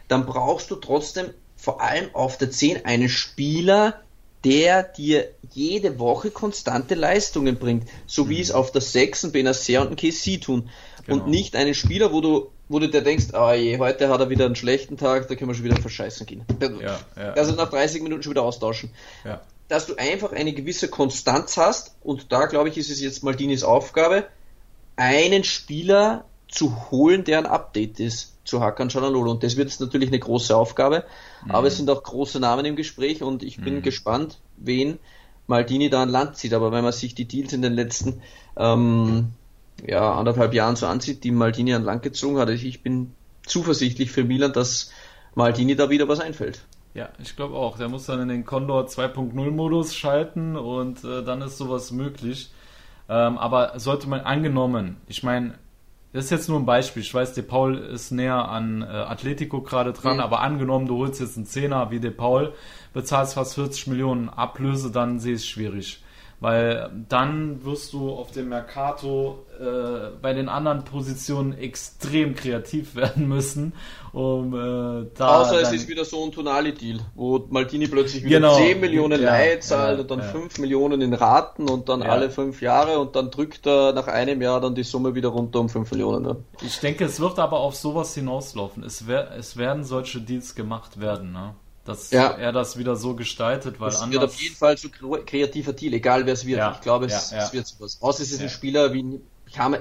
[0.08, 4.02] dann brauchst du trotzdem vor allem auf der 10 einen Spieler,
[4.44, 8.42] der dir jede Woche konstante Leistungen bringt, so wie mhm.
[8.42, 10.70] es auf der 6 ein Benacer und KC tun.
[11.06, 11.24] Genau.
[11.24, 14.30] Und nicht einen Spieler, wo du, wo du dir denkst, ah je, heute hat er
[14.30, 16.46] wieder einen schlechten Tag, da können wir schon wieder verscheißen gehen.
[16.62, 17.34] Ja, ja.
[17.34, 18.90] Also nach 30 Minuten schon wieder austauschen.
[19.26, 23.24] Ja dass du einfach eine gewisse Konstanz hast und da glaube ich ist es jetzt
[23.24, 24.28] Maldinis Aufgabe,
[24.96, 29.80] einen Spieler zu holen, der ein Update ist zu Hakan Çalhanoğlu und das wird jetzt
[29.80, 31.06] natürlich eine große Aufgabe,
[31.46, 31.52] mhm.
[31.52, 33.82] aber es sind auch große Namen im Gespräch und ich bin mhm.
[33.82, 35.00] gespannt, wen
[35.48, 38.22] Maldini da an Land zieht, aber wenn man sich die Deals in den letzten
[38.58, 39.30] ähm,
[39.86, 42.50] ja, anderthalb Jahren so ansieht, die Maldini an Land gezogen hat.
[42.50, 43.14] Ich bin
[43.46, 44.92] zuversichtlich für Milan, dass
[45.36, 46.62] Maldini da wieder was einfällt.
[46.94, 47.78] Ja, ich glaube auch.
[47.78, 52.52] Der muss dann in den Condor 2.0 Modus schalten und äh, dann ist sowas möglich.
[53.10, 55.56] Ähm, aber sollte man angenommen, ich meine,
[56.14, 57.02] das ist jetzt nur ein Beispiel.
[57.02, 60.24] Ich weiß, De Paul ist näher an äh, Atletico gerade dran, mhm.
[60.24, 62.54] aber angenommen, du holst jetzt einen Zehner wie De Paul,
[62.94, 66.03] bezahlst fast 40 Millionen Ablöse, dann sehe ich es schwierig
[66.44, 73.30] weil dann wirst du auf dem Mercato äh, bei den anderen Positionen extrem kreativ werden
[73.30, 73.72] müssen,
[74.12, 75.40] um äh, da.
[75.40, 79.30] Außer es ist wieder so ein Tonali-Deal, wo Maldini plötzlich wieder genau, 10 Millionen ja,
[79.30, 80.26] Leihe zahlt ja, und dann ja.
[80.26, 82.10] 5 Millionen in Raten und dann ja.
[82.10, 85.62] alle 5 Jahre und dann drückt er nach einem Jahr dann die Summe wieder runter
[85.62, 86.24] um 5 Millionen.
[86.26, 86.36] Ne?
[86.62, 88.84] Ich denke, es wird aber auf sowas hinauslaufen.
[88.84, 91.32] Es, wer, es werden solche Deals gemacht werden.
[91.32, 91.56] Ne?
[91.86, 92.32] Dass ja.
[92.32, 94.22] er das wieder so gestaltet, weil es anders...
[94.22, 96.60] wird auf jeden Fall so kreativer Deal, egal wer es wird.
[96.60, 96.72] Ja.
[96.74, 97.98] Ich glaube, es, ja, es wird sowas.
[98.02, 99.22] Außer es ist ein Spieler wie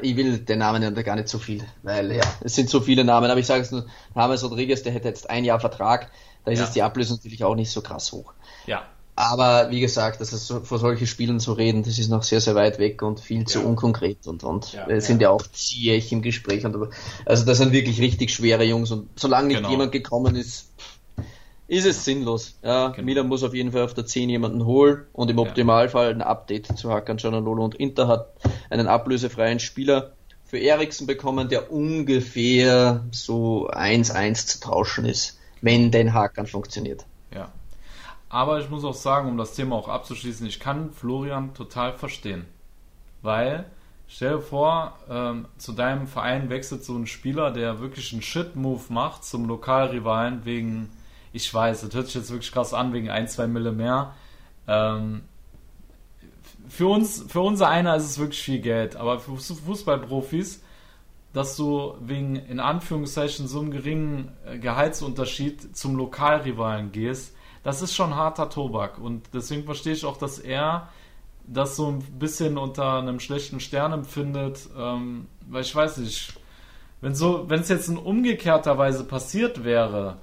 [0.03, 3.05] ich will den Namen ja gar nicht so viel, weil ja, es sind so viele
[3.05, 6.11] Namen, aber ich sage es nur, James Rodriguez, der hätte jetzt ein Jahr Vertrag,
[6.45, 8.35] da ist jetzt die Ablösung natürlich auch nicht so krass hoch.
[8.67, 8.83] Ja.
[9.15, 12.41] Aber wie gesagt, das ist so, vor solchen Spielen zu reden, das ist noch sehr,
[12.41, 16.13] sehr weit weg und viel zu unkonkret und, und ja, es sind ja, auch Ziyech
[16.13, 16.89] im Gespräch und
[17.27, 19.71] also das sind wirklich richtig schwere Jungs und solange nicht genau.
[19.71, 20.71] jemand gekommen ist,
[21.73, 22.59] ist es sinnlos.
[22.63, 23.07] Ja, genau.
[23.07, 26.67] Milan muss auf jeden Fall auf der 10 jemanden holen und im Optimalfall ein Update
[26.77, 28.29] zu Hakan Cananolo und Inter hat
[28.69, 30.13] einen ablösefreien Spieler
[30.45, 37.07] für Eriksen bekommen, der ungefähr so 1-1 zu tauschen ist, wenn denn Hakan funktioniert.
[37.35, 37.51] Ja.
[38.29, 42.45] Aber ich muss auch sagen, um das Thema auch abzuschließen, ich kann Florian total verstehen.
[43.23, 43.65] Weil,
[44.09, 48.83] stell dir vor, ähm, zu deinem Verein wechselt so ein Spieler, der wirklich einen Shit-Move
[48.91, 50.91] macht zum Lokalrivalen wegen
[51.33, 54.15] ich weiß, das hört sich jetzt wirklich krass an, wegen ein, zwei Mille mehr.
[54.69, 55.23] Ähm,
[56.69, 60.63] für uns, für unser einer ist es wirklich viel Geld, aber für Fußballprofis,
[61.33, 67.95] dass du wegen, in Anführungszeichen, so einem geringen äh, Gehaltsunterschied zum Lokalrivalen gehst, das ist
[67.95, 68.99] schon harter Tobak.
[68.99, 70.89] Und deswegen verstehe ich auch, dass er
[71.47, 76.35] das so ein bisschen unter einem schlechten Stern empfindet, ähm, weil ich weiß nicht,
[77.01, 80.19] wenn so, wenn es jetzt in umgekehrter Weise passiert wäre,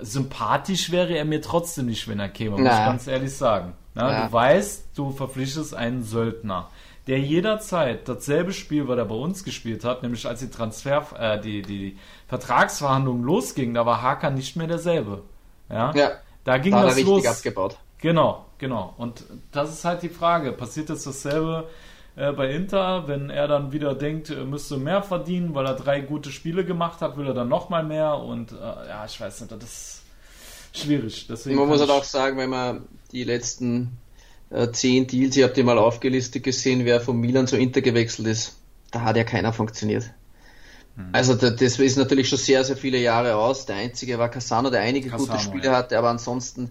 [0.00, 3.74] sympathisch wäre er mir trotzdem nicht, wenn er käme, muss ich ganz ehrlich sagen.
[3.94, 4.26] Na, ja.
[4.26, 6.70] Du weißt, du verpflichtest einen Söldner,
[7.06, 11.40] der jederzeit dasselbe Spiel, was er bei uns gespielt hat, nämlich als die Transfer, äh,
[11.40, 15.22] die, die Vertragsverhandlungen losgingen, da war Hakan nicht mehr derselbe.
[15.70, 16.10] Ja, ja
[16.44, 17.26] da ging da das los.
[17.26, 17.76] abgebaut.
[17.98, 18.94] Genau, genau.
[18.96, 20.52] Und das ist halt die Frage.
[20.52, 21.68] Passiert jetzt dasselbe
[22.18, 26.00] äh, bei Inter, wenn er dann wieder denkt, er müsste mehr verdienen, weil er drei
[26.00, 29.52] gute Spiele gemacht hat, will er dann nochmal mehr und äh, ja, ich weiß nicht,
[29.52, 30.02] das ist
[30.72, 31.26] schwierig.
[31.28, 33.98] Deswegen man muss halt auch sagen, wenn man die letzten
[34.50, 38.26] äh, zehn Deals, ihr habt die mal aufgelistet gesehen, wer von Milan zu Inter gewechselt
[38.26, 38.56] ist,
[38.90, 40.10] da hat ja keiner funktioniert.
[40.96, 41.10] Hm.
[41.12, 43.66] Also das ist natürlich schon sehr, sehr viele Jahre aus.
[43.66, 45.76] Der einzige war Casano, der einige Cassano, gute Spiele ja.
[45.76, 46.70] hatte, aber ansonsten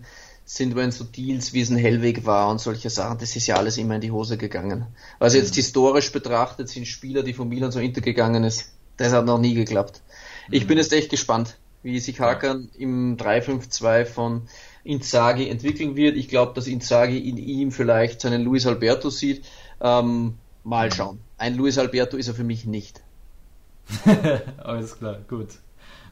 [0.50, 3.58] sind wenn so Deals wie es ein Hellweg war und solche Sachen, das ist ja
[3.58, 4.86] alles immer in die Hose gegangen.
[5.20, 5.56] Also jetzt mhm.
[5.56, 10.02] historisch betrachtet sind Spieler, die von Milan so hintergegangen ist, das hat noch nie geklappt.
[10.50, 10.68] Ich mhm.
[10.68, 12.80] bin jetzt echt gespannt, wie sich Hakan ja.
[12.80, 14.44] im 3-5-2 von
[14.86, 16.16] Inzaghi entwickeln wird.
[16.16, 19.44] Ich glaube, dass Inzaghi in ihm vielleicht seinen Luis Alberto sieht.
[19.82, 20.94] Ähm, mal mhm.
[20.94, 21.20] schauen.
[21.38, 23.02] Ein Luis Alberto ist er für mich nicht.
[24.58, 25.50] Alles klar, gut.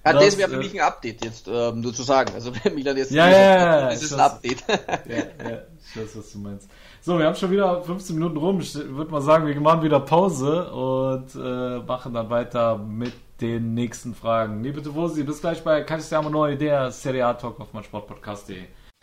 [0.06, 2.32] Ja, das, das wäre für äh, mich ein Update jetzt, ähm, nur zu sagen.
[2.34, 4.64] Also wenn Milan jetzt ja, ja, ja, das ist ein Update.
[4.70, 6.70] ja, ja, ich weiß, was du meinst.
[7.02, 8.60] So, wir haben schon wieder 15 Minuten rum.
[8.60, 13.74] Ich würde mal sagen, wir machen wieder Pause und äh, machen dann weiter mit den
[13.74, 14.64] nächsten Fragen.
[14.64, 18.64] Liebe Tifosi, bis gleich bei Castiamo Neu, der Serie A Talk auf meinsportpodcast.de.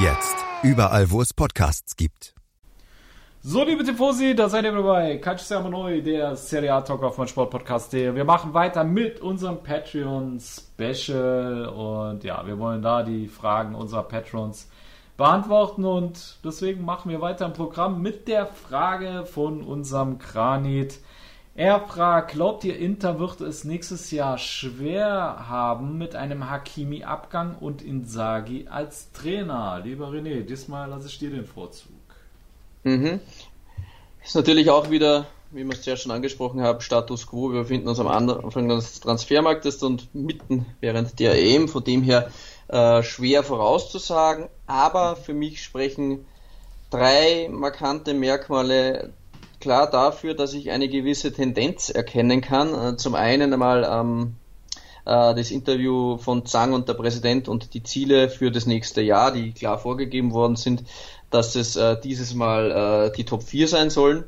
[0.00, 0.36] Jetzt.
[0.62, 2.32] Überall, wo es Podcasts gibt.
[3.42, 5.18] So, liebe Tifosi, da seid ihr dabei.
[5.18, 7.92] Calcio neu, der Serie A Talk auf mein Sportpodcast.
[7.94, 14.04] Wir machen weiter mit unserem Patreon Special und ja, wir wollen da die Fragen unserer
[14.04, 14.68] Patrons
[15.16, 21.00] beantworten und deswegen machen wir weiter im Programm mit der Frage von unserem Granit.
[21.58, 27.82] Er fragt, glaubt ihr, Inter wird es nächstes Jahr schwer haben mit einem Hakimi-Abgang und
[27.82, 29.80] Insagi als Trainer?
[29.82, 31.90] Lieber René, diesmal lasse ich dir den Vorzug.
[32.84, 33.18] Mhm.
[34.24, 37.52] Ist natürlich auch wieder, wie wir es ja schon angesprochen haben, Status quo.
[37.52, 42.30] Wir befinden uns am Anfang des Transfermarktes und mitten während der EM, von dem her
[42.68, 44.46] äh, schwer vorauszusagen.
[44.68, 46.24] Aber für mich sprechen
[46.90, 49.12] drei markante Merkmale
[49.60, 52.74] klar dafür, dass ich eine gewisse Tendenz erkennen kann.
[52.74, 54.34] Äh, zum einen einmal ähm,
[55.04, 59.32] äh, das Interview von Zhang und der Präsident und die Ziele für das nächste Jahr,
[59.32, 60.84] die klar vorgegeben worden sind,
[61.30, 64.24] dass es äh, dieses Mal äh, die Top 4 sein sollen.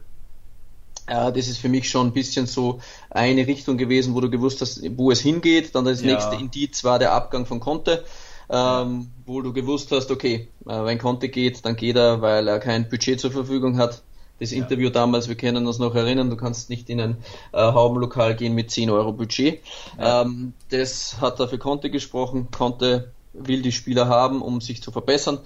[1.06, 4.60] Äh, das ist für mich schon ein bisschen so eine Richtung gewesen, wo du gewusst
[4.60, 5.74] hast, wo es hingeht.
[5.74, 6.12] Dann das ja.
[6.12, 8.04] nächste Indiz war der Abgang von Conte.
[8.52, 12.58] Ähm, wo du gewusst hast, okay, äh, wenn Conte geht, dann geht er, weil er
[12.58, 14.02] kein Budget zur Verfügung hat
[14.40, 14.58] das ja.
[14.58, 17.16] Interview damals, wir können uns noch erinnern, du kannst nicht in ein
[17.52, 19.62] äh, Haubenlokal gehen mit 10 Euro Budget.
[19.98, 20.22] Ja.
[20.22, 22.48] Ähm, das hat er für Conte gesprochen.
[22.50, 25.38] Conte will die Spieler haben, um sich zu verbessern.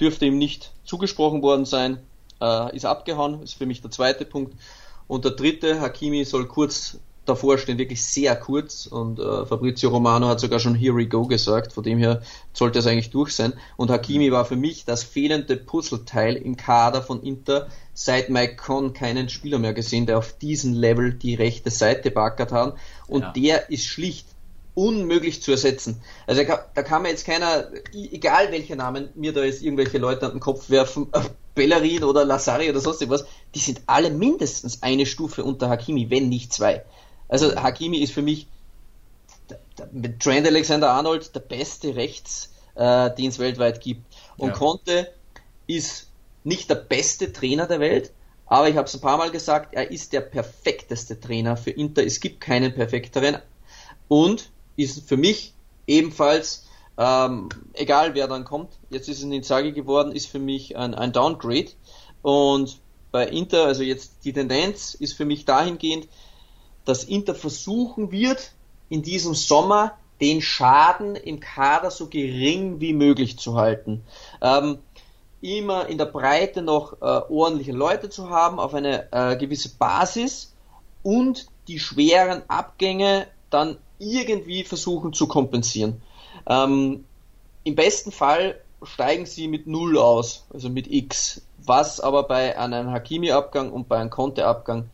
[0.00, 1.98] Dürfte ihm nicht zugesprochen worden sein,
[2.40, 4.54] äh, ist abgehauen, ist für mich der zweite Punkt.
[5.08, 8.86] Und der dritte, Hakimi soll kurz davor stehen, wirklich sehr kurz.
[8.86, 12.22] Und äh, Fabrizio Romano hat sogar schon Here we go gesagt, von dem her
[12.52, 13.52] sollte es eigentlich durch sein.
[13.76, 18.92] Und Hakimi war für mich das fehlende Puzzleteil im Kader von Inter, seit Mike Conn
[18.92, 22.76] keinen Spieler mehr gesehen, der auf diesem Level die rechte Seite backert hat.
[23.06, 23.32] Und ja.
[23.32, 24.26] der ist schlicht
[24.76, 26.02] unmöglich zu ersetzen.
[26.26, 30.32] Also da kann mir jetzt keiner, egal welcher Namen mir da jetzt irgendwelche Leute an
[30.32, 31.20] den Kopf werfen, äh,
[31.54, 33.24] Bellerin oder Lazari oder sonst irgendwas,
[33.54, 36.84] die sind alle mindestens eine Stufe unter Hakimi, wenn nicht zwei.
[37.28, 38.46] Also Hakimi ist für mich
[39.92, 44.04] mit Trent Alexander Arnold der beste Rechts, äh, den es weltweit gibt.
[44.36, 44.54] Und ja.
[44.54, 45.12] Conte
[45.66, 46.10] ist
[46.44, 48.12] nicht der beste Trainer der Welt,
[48.46, 52.04] aber ich habe es ein paar Mal gesagt, er ist der perfekteste Trainer für Inter.
[52.04, 53.38] Es gibt keinen perfekteren.
[54.08, 55.52] Und ist für mich
[55.86, 56.66] ebenfalls,
[56.96, 60.94] ähm, egal wer dann kommt, jetzt ist es in Sage geworden, ist für mich ein,
[60.94, 61.70] ein Downgrade.
[62.22, 62.78] Und
[63.10, 66.08] bei Inter, also jetzt die Tendenz ist für mich dahingehend,
[66.86, 68.52] dass Inter versuchen wird,
[68.88, 74.02] in diesem Sommer den Schaden im Kader so gering wie möglich zu halten.
[74.40, 74.78] Ähm,
[75.42, 80.54] immer in der Breite noch äh, ordentliche Leute zu haben, auf eine äh, gewisse Basis
[81.02, 86.00] und die schweren Abgänge dann irgendwie versuchen zu kompensieren.
[86.48, 87.04] Ähm,
[87.64, 92.90] Im besten Fall steigen sie mit Null aus, also mit X, was aber bei einem
[92.90, 94.90] Hakimi-Abgang und bei einem Conte-Abgang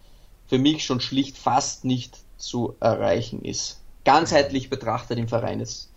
[0.48, 3.80] für mich schon schlicht fast nicht zu erreichen ist.
[4.04, 5.90] Ganzheitlich betrachtet im Verein ist.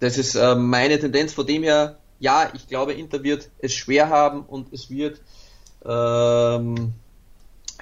[0.00, 1.32] Das ist äh, meine Tendenz.
[1.32, 5.20] Von dem her ja, ich glaube, Inter wird es schwer haben und es wird
[5.84, 6.94] ähm,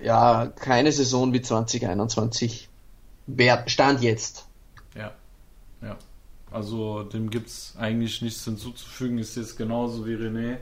[0.02, 2.70] ja keine Saison wie 2021
[3.26, 4.46] wert, Stand jetzt.
[4.96, 5.12] Ja,
[5.82, 5.98] ja.
[6.50, 10.56] Also dem gibt es eigentlich nichts hinzuzufügen, ist jetzt genauso wie René.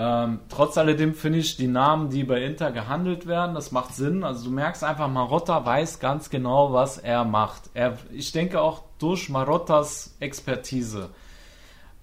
[0.00, 4.22] Ähm, trotz alledem finde ich die Namen, die bei Inter gehandelt werden, das macht Sinn.
[4.22, 7.62] Also du merkst einfach, Marotta weiß ganz genau, was er macht.
[7.74, 11.10] Er, ich denke auch durch Marottas Expertise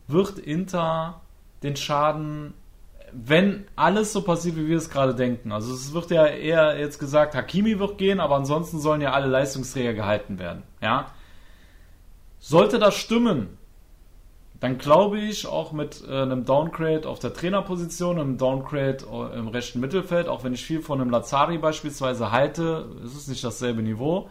[0.09, 1.21] wird Inter
[1.63, 2.53] den Schaden,
[3.13, 5.53] wenn alles so passiert, wie wir es gerade denken.
[5.53, 9.27] Also es wird ja eher jetzt gesagt, Hakimi wird gehen, aber ansonsten sollen ja alle
[9.27, 10.63] Leistungsträger gehalten werden.
[10.81, 11.07] Ja.
[12.39, 13.57] Sollte das stimmen,
[14.59, 19.47] dann glaube ich auch mit äh, einem Downgrade auf der Trainerposition, einem Downgrade äh, im
[19.49, 23.81] rechten Mittelfeld, auch wenn ich viel von einem Lazari beispielsweise halte, ist es nicht dasselbe
[23.81, 24.29] Niveau.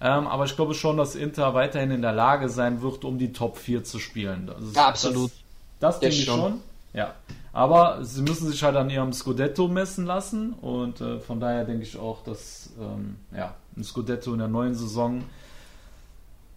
[0.00, 3.32] Ähm, aber ich glaube schon, dass Inter weiterhin in der Lage sein wird, um die
[3.32, 4.50] Top 4 zu spielen.
[4.54, 5.30] Also ja, absolut.
[5.80, 6.40] Das, das denke ich schon.
[6.40, 6.60] schon.
[6.92, 7.14] Ja.
[7.52, 11.84] Aber sie müssen sich halt an ihrem Scudetto messen lassen und äh, von daher denke
[11.84, 15.24] ich auch, dass ähm, ja, ein Scudetto in der neuen Saison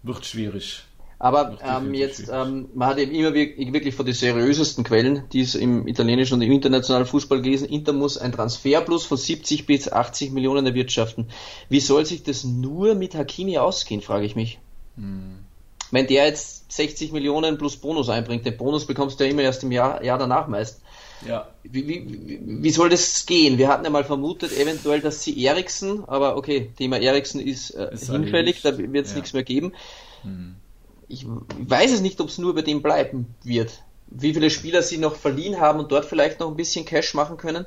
[0.02, 0.84] wird schwierig.
[1.22, 5.54] Aber ähm, jetzt, ähm, man hat eben immer wirklich von den seriösesten Quellen, die es
[5.54, 10.32] im italienischen und im internationalen Fußball gelesen, Inter muss ein Transferplus von 70 bis 80
[10.32, 11.28] Millionen erwirtschaften.
[11.68, 14.60] Wie soll sich das nur mit Hakimi ausgehen, frage ich mich.
[14.96, 15.40] Hm.
[15.90, 19.62] Wenn der jetzt 60 Millionen plus Bonus einbringt, den Bonus bekommst du ja immer erst
[19.62, 20.80] im Jahr, Jahr danach meist.
[21.28, 21.48] Ja.
[21.64, 23.58] Wie, wie, wie soll das gehen?
[23.58, 27.92] Wir hatten ja mal vermutet, eventuell, dass sie Eriksen, aber okay, Thema Eriksen ist, äh,
[27.92, 29.18] ist hinfällig, da wird es ja.
[29.18, 29.74] nichts mehr geben.
[30.22, 30.54] Hm
[31.10, 33.82] ich weiß es nicht, ob es nur bei dem bleiben wird.
[34.06, 37.36] Wie viele Spieler sie noch verliehen haben und dort vielleicht noch ein bisschen Cash machen
[37.36, 37.66] können.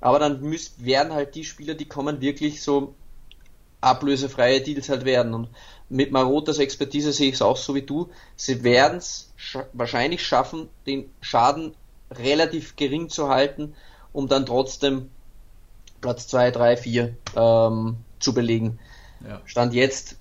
[0.00, 2.94] Aber dann müssen, werden halt die Spieler, die kommen, wirklich so
[3.80, 5.32] ablösefreie Deals halt werden.
[5.32, 5.48] Und
[5.88, 8.10] mit Marotas Expertise sehe ich es auch so wie du.
[8.36, 11.74] Sie werden es scha wahrscheinlich schaffen, den Schaden
[12.10, 13.74] relativ gering zu halten,
[14.12, 15.10] um dann trotzdem
[16.00, 17.16] Platz 2, 3, 4
[18.18, 18.78] zu belegen.
[19.26, 19.40] Ja.
[19.44, 20.16] Stand jetzt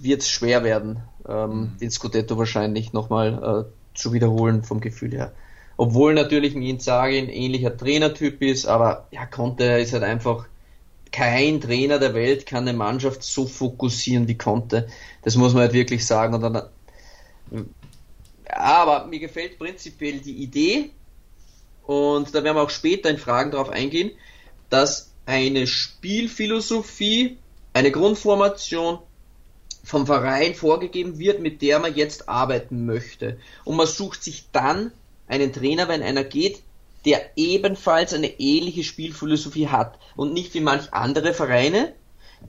[0.00, 1.78] wird es schwer werden, ähm, mhm.
[1.80, 5.32] den Scudetto wahrscheinlich nochmal äh, zu wiederholen vom Gefühl her.
[5.76, 10.46] Obwohl natürlich ein Inzaghi ein ähnlicher Trainertyp ist, aber ja, Conte ist halt einfach
[11.12, 14.88] kein Trainer der Welt kann eine Mannschaft so fokussieren wie Conte.
[15.22, 16.34] Das muss man halt wirklich sagen.
[16.34, 16.62] Und dann,
[18.46, 20.90] aber mir gefällt prinzipiell die Idee,
[21.86, 24.10] und da werden wir auch später in Fragen darauf eingehen,
[24.68, 27.38] dass eine Spielphilosophie,
[27.72, 28.98] eine Grundformation
[29.88, 33.38] vom Verein vorgegeben wird, mit der man jetzt arbeiten möchte.
[33.64, 34.92] Und man sucht sich dann
[35.26, 36.62] einen Trainer, wenn einer geht,
[37.06, 41.94] der ebenfalls eine ähnliche Spielphilosophie hat und nicht wie manch andere Vereine,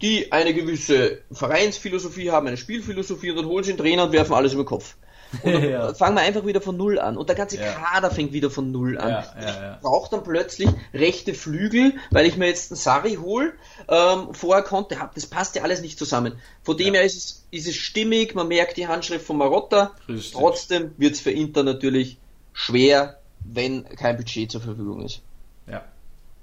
[0.02, 4.34] die eine gewisse Vereinsphilosophie haben, eine Spielphilosophie und dann holen sie einen Trainer und werfen
[4.34, 4.96] alles über den Kopf.
[5.44, 5.94] Und ja.
[5.94, 7.18] fangen wir einfach wieder von Null an.
[7.18, 7.72] Und der ganze ja.
[7.72, 9.10] Kader fängt wieder von Null an.
[9.10, 13.54] Ja, ich brauche dann plötzlich rechte Flügel, weil ich mir jetzt einen Sari hole.
[13.88, 16.34] Ähm, vorher konnte, das passt ja alles nicht zusammen.
[16.64, 19.92] Von dem her ist es, ist es stimmig, man merkt die Handschrift von Marotta.
[20.08, 20.34] Richtig.
[20.34, 22.18] Trotzdem wird es für Inter natürlich
[22.54, 25.22] schwer, wenn kein Budget zur Verfügung ist.
[25.68, 25.84] Ja.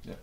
[0.04, 0.14] ja.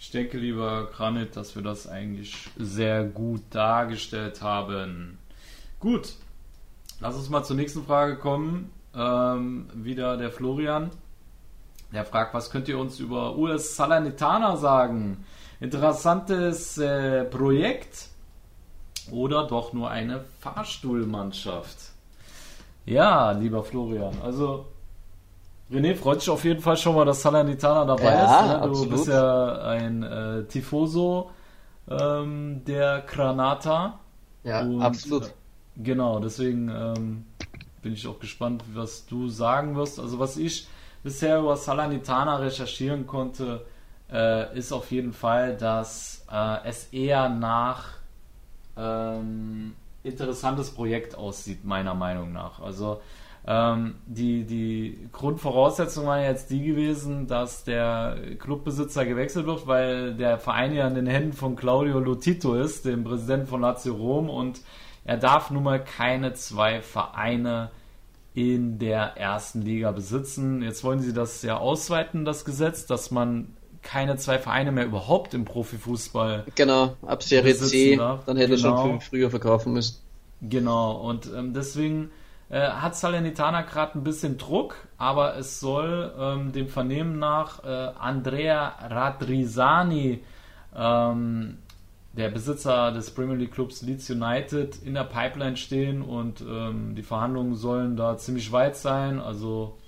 [0.00, 5.18] Ich denke, lieber Granit, dass wir das eigentlich sehr gut dargestellt haben.
[5.78, 6.14] Gut,
[7.02, 8.70] Lass uns mal zur nächsten Frage kommen.
[8.94, 10.90] Ähm, wieder der Florian.
[11.92, 15.24] Der fragt, was könnt ihr uns über US Salernitana sagen?
[15.58, 18.06] Interessantes äh, Projekt
[19.10, 21.76] oder doch nur eine Fahrstuhlmannschaft?
[22.86, 24.66] Ja, lieber Florian, also
[25.72, 28.46] René freut sich auf jeden Fall schon mal, dass Salernitana dabei ja, ist.
[28.46, 28.58] Ne?
[28.58, 28.90] Du absolut.
[28.90, 31.30] bist ja ein äh, Tifoso
[31.90, 33.98] ähm, der Granata.
[34.44, 35.32] Ja, und, absolut.
[35.76, 37.24] Genau, deswegen ähm,
[37.82, 39.98] bin ich auch gespannt, was du sagen wirst.
[39.98, 40.68] Also was ich
[41.02, 43.64] bisher über Salernitana recherchieren konnte,
[44.10, 47.88] äh, ist auf jeden Fall, dass äh, es eher nach
[48.76, 52.60] ähm, interessantes Projekt aussieht, meiner Meinung nach.
[52.60, 53.00] Also
[53.46, 60.38] ähm, die, die Grundvoraussetzung war jetzt die gewesen, dass der Clubbesitzer gewechselt wird, weil der
[60.38, 64.60] Verein ja in den Händen von Claudio Lotito ist, dem Präsidenten von Lazio Rom und
[65.04, 67.70] er darf nun mal keine zwei Vereine
[68.34, 70.62] in der ersten Liga besitzen.
[70.62, 73.48] Jetzt wollen sie das ja ausweiten, das Gesetz, dass man
[73.82, 76.46] keine zwei Vereine mehr überhaupt im Profifußball.
[76.54, 78.24] Genau, ab Serie C, darf.
[78.24, 78.76] dann hätte genau.
[78.76, 79.98] er schon früher verkaufen müssen.
[80.40, 82.10] Genau, und ähm, deswegen
[82.48, 87.66] äh, hat Salernitana gerade ein bisschen Druck, aber es soll ähm, dem Vernehmen nach äh,
[87.98, 90.22] Andrea Radrisani
[90.74, 91.58] ähm,
[92.12, 97.02] der Besitzer des Premier League Clubs Leeds United in der Pipeline stehen und ähm, die
[97.02, 99.18] Verhandlungen sollen da ziemlich weit sein.
[99.18, 99.78] Also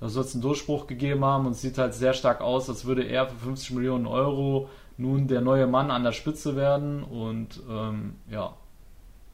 [0.00, 2.84] da soll es einen Durchbruch gegeben haben und es sieht halt sehr stark aus, als
[2.84, 4.68] würde er für 50 Millionen Euro
[4.98, 8.54] nun der neue Mann an der Spitze werden und ähm, ja,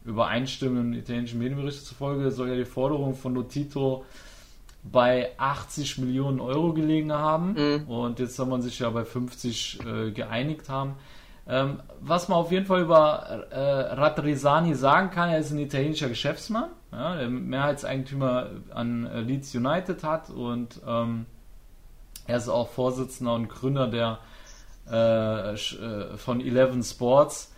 [0.04, 4.04] übereinstimmenden italienischen Medienberichten zufolge soll ja die Forderung von Lotito
[4.82, 7.88] bei 80 Millionen Euro gelegen haben mhm.
[7.88, 10.94] und jetzt soll man sich ja bei 50 äh, geeinigt haben.
[11.48, 16.08] Ähm, was man auf jeden Fall über äh, Radrizani sagen kann, er ist ein italienischer
[16.08, 21.26] Geschäftsmann, ja, der Mehrheitseigentümer an äh, Leeds United hat und ähm,
[22.26, 24.18] er ist auch Vorsitzender und Gründer der
[24.90, 27.52] äh, äh, von Eleven Sports.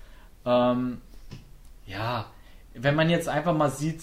[0.47, 0.99] Ähm,
[1.87, 2.26] ja,
[2.74, 4.03] wenn man jetzt einfach mal sieht,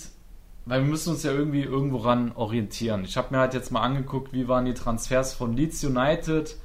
[0.65, 3.03] weil wir müssen uns ja irgendwie irgendwo ran orientieren.
[3.03, 6.55] Ich habe mir halt jetzt mal angeguckt, wie waren die Transfers von Leeds United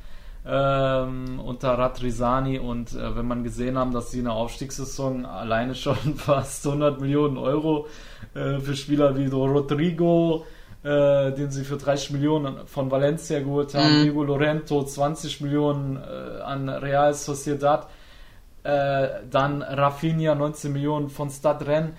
[0.49, 5.75] ähm, unter Radrizani und äh, wenn man gesehen haben, dass sie in der Aufstiegssaison alleine
[5.75, 7.89] schon fast 100 Millionen Euro
[8.35, 10.47] äh, für Spieler wie Rodrigo,
[10.85, 14.03] äh, den sie für 30 Millionen von Valencia geholt haben, mhm.
[14.05, 17.89] Diego Lorento 20 Millionen äh, an Real Sociedad,
[18.63, 21.91] äh, dann Rafinha 19 Millionen von Stade Rennes.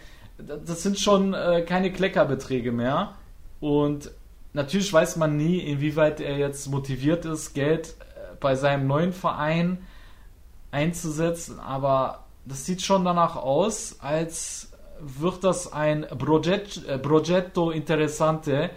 [0.65, 3.15] Das sind schon äh, keine Kleckerbeträge mehr
[3.59, 4.11] und
[4.53, 7.95] natürlich weiß man nie, inwieweit er jetzt motiviert ist, Geld
[8.39, 9.79] bei seinem neuen Verein
[10.71, 18.69] einzusetzen, aber das sieht schon danach aus, als wird das ein äh, Progetto Interessante,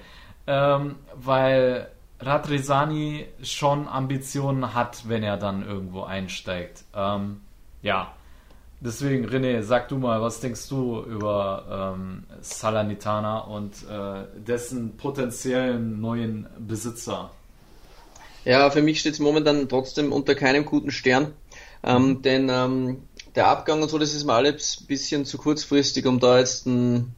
[0.47, 1.89] ähm, weil
[2.21, 6.85] Radrizani schon Ambitionen hat, wenn er dann irgendwo einsteigt.
[6.95, 7.41] Ähm,
[7.83, 8.13] ja,
[8.81, 16.01] deswegen René, sag du mal, was denkst du über ähm, Salernitana und äh, dessen potenziellen
[16.01, 17.31] neuen Besitzer?
[18.45, 21.35] Ja, für mich steht es momentan trotzdem unter keinem guten Stern.
[21.83, 22.23] Ähm, mhm.
[22.23, 23.03] denn ähm,
[23.35, 26.67] der Abgang und so, das ist mal alles ein bisschen zu kurzfristig, um da jetzt
[26.67, 27.15] ein,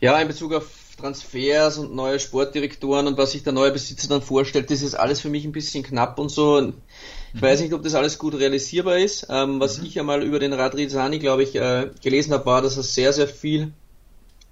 [0.00, 0.66] ja, in Bezug auf
[0.98, 5.20] Transfers und neue Sportdirektoren und was sich der neue Besitzer dann vorstellt, das ist alles
[5.20, 6.60] für mich ein bisschen knapp und so.
[6.60, 7.42] Ich mhm.
[7.42, 9.26] weiß nicht, ob das alles gut realisierbar ist.
[9.30, 9.86] Ähm, was mhm.
[9.86, 13.28] ich einmal über den Radrizani, glaube ich, äh, gelesen habe, war, dass er sehr, sehr
[13.28, 13.72] viel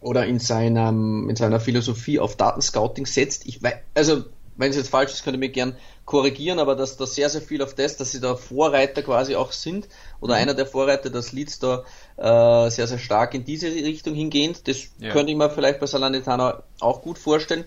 [0.01, 3.47] oder in seiner, in seiner Philosophie auf Datenscouting setzt.
[3.47, 4.25] Ich weiß, also
[4.59, 7.41] wenn es jetzt falsch ist, könnt ihr mich gern korrigieren, aber dass da sehr, sehr
[7.41, 9.89] viel auf das, dass sie da Vorreiter quasi auch sind,
[10.21, 10.43] oder mhm.
[10.43, 11.85] einer der Vorreiter, dass Leeds da
[12.17, 15.13] äh, sehr, sehr stark in diese Richtung hingehend, das ja.
[15.13, 17.65] könnte ich mir vielleicht bei Salernitana auch gut vorstellen.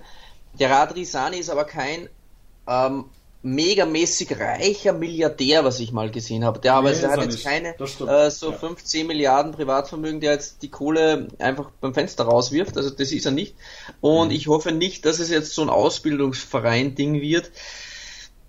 [0.60, 2.10] Der Radri Sani ist aber kein
[2.68, 3.06] ähm,
[3.44, 6.60] megamäßig reicher Milliardär, was ich mal gesehen habe.
[6.60, 8.58] Der, nee, aber der hat jetzt keine äh, so ja.
[8.58, 12.78] 15 Milliarden Privatvermögen, der jetzt die Kohle einfach beim Fenster rauswirft.
[12.78, 13.56] Also das ist er nicht.
[14.00, 14.36] Und mhm.
[14.36, 17.52] ich hoffe nicht, dass es jetzt so ein Ausbildungsverein-Ding wird.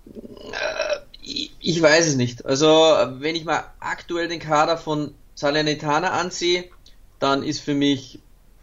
[0.07, 2.45] Äh, ich, ich weiß es nicht.
[2.45, 6.65] Also wenn ich mal aktuell den Kader von Salernitana ansehe,
[7.19, 8.19] dann ist für mich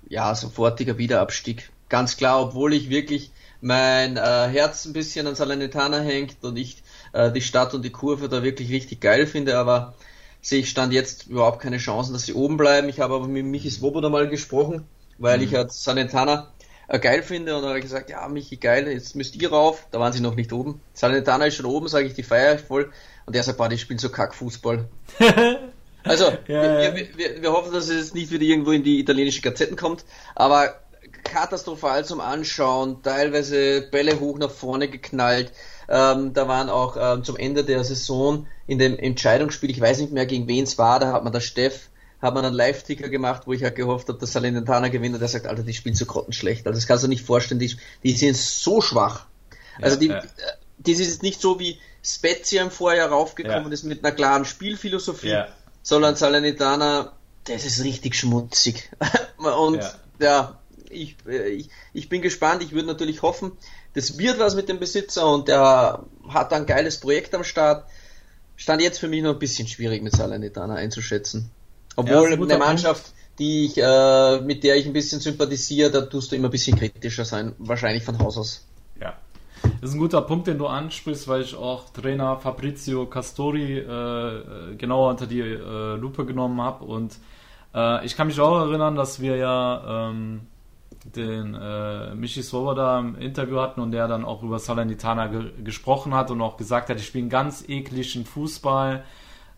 [0.08, 1.70] ja sofortiger Wiederabstieg.
[1.88, 6.82] Ganz klar, obwohl ich wirklich mein äh, Herz ein bisschen an Salernitana hängt und ich
[7.12, 9.94] äh, die Stadt und die Kurve da wirklich richtig geil finde, aber
[10.42, 12.88] sehe ich stand jetzt überhaupt keine Chancen, dass sie oben bleiben.
[12.88, 14.86] Ich habe aber mit Michi Swoboda mal gesprochen,
[15.18, 15.44] weil mhm.
[15.44, 16.48] ich halt Salernitana
[16.88, 19.86] äh, geil finde und dann habe ich gesagt, ja Michi geil, jetzt müsst ihr rauf.
[19.90, 20.80] Da waren sie noch nicht oben.
[20.94, 22.90] Salernitana ist schon oben, sage ich, die feiere ich voll.
[23.26, 24.88] Und der sagt, boah, die spielen so Kackfußball.
[26.04, 29.42] also, ja, wir, wir, wir, hoffen, dass es jetzt nicht wieder irgendwo in die italienische
[29.42, 30.04] Gazetten kommt,
[30.34, 30.80] aber
[31.30, 35.52] katastrophal zum Anschauen, teilweise Bälle hoch nach vorne geknallt.
[35.88, 40.12] Ähm, da waren auch ähm, zum Ende der Saison in dem Entscheidungsspiel, ich weiß nicht
[40.12, 41.88] mehr gegen wen es war, da hat man der Steff,
[42.20, 45.28] hat man einen Live-Ticker gemacht, wo ich halt gehofft habe, dass Salernitana gewinnt und der
[45.28, 46.66] sagt, Alter, die spielen so grottenschlecht.
[46.66, 47.74] Also das kannst du nicht vorstellen, die,
[48.04, 49.26] die sind so schwach.
[49.80, 50.18] Also die, ja.
[50.18, 50.26] Äh,
[50.78, 53.72] das ist nicht so wie Spezia im Vorjahr raufgekommen ja.
[53.72, 55.48] ist mit einer klaren Spielphilosophie, ja.
[55.82, 57.12] sondern Salernitana,
[57.44, 58.90] das ist richtig schmutzig.
[59.38, 59.82] und
[60.20, 60.59] ja,
[60.90, 62.62] ich, äh, ich, ich bin gespannt.
[62.62, 63.52] Ich würde natürlich hoffen,
[63.94, 67.86] das wird was mit dem Besitzer und der hat ein geiles Projekt am Start.
[68.56, 71.50] Stand jetzt für mich noch ein bisschen schwierig mit Salernitana einzuschätzen.
[71.96, 76.30] Obwohl ja, eine Mannschaft, die ich, äh, mit der ich ein bisschen sympathisiere, da tust
[76.30, 78.66] du immer ein bisschen kritischer sein, wahrscheinlich von Haus aus.
[79.00, 79.14] Ja.
[79.80, 84.74] Das ist ein guter Punkt, den du ansprichst, weil ich auch Trainer Fabrizio Castori äh,
[84.76, 87.12] genauer unter die äh, Lupe genommen habe und
[87.74, 90.42] äh, ich kann mich auch erinnern, dass wir ja ähm,
[91.04, 96.14] den äh, Michi Swoboda im Interview hatten und der dann auch über Salernitana ge gesprochen
[96.14, 99.04] hat und auch gesagt hat, die spielen ganz ekligen Fußball,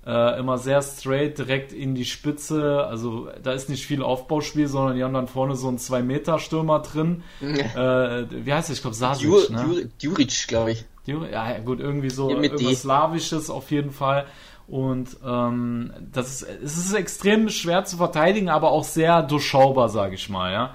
[0.07, 2.85] äh, immer sehr straight, direkt in die Spitze.
[2.87, 7.23] Also da ist nicht viel Aufbauspiel, sondern die haben dann vorne so einen 2-Meter-Stürmer drin.
[7.41, 8.75] äh, wie heißt der?
[8.75, 9.91] Ich glaube Sasic, Djur, ne?
[10.01, 10.85] Djuric, glaube ich.
[11.05, 12.83] Ja, gut, irgendwie so ja, irgendwas.
[12.83, 14.27] Slawisches auf jeden Fall.
[14.69, 20.15] Und ähm, das ist, es ist extrem schwer zu verteidigen, aber auch sehr durchschaubar, sage
[20.15, 20.75] ich mal, ja.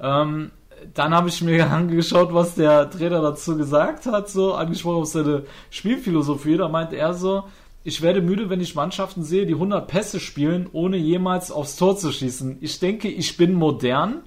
[0.00, 0.50] Ähm,
[0.94, 5.44] dann habe ich mir angeschaut, was der Trainer dazu gesagt hat, so angesprochen auf seine
[5.70, 6.56] Spielphilosophie.
[6.56, 7.44] Da meint er so,
[7.84, 11.96] ich werde müde, wenn ich Mannschaften sehe, die 100 Pässe spielen, ohne jemals aufs Tor
[11.96, 12.58] zu schießen.
[12.60, 14.22] Ich denke, ich bin modern.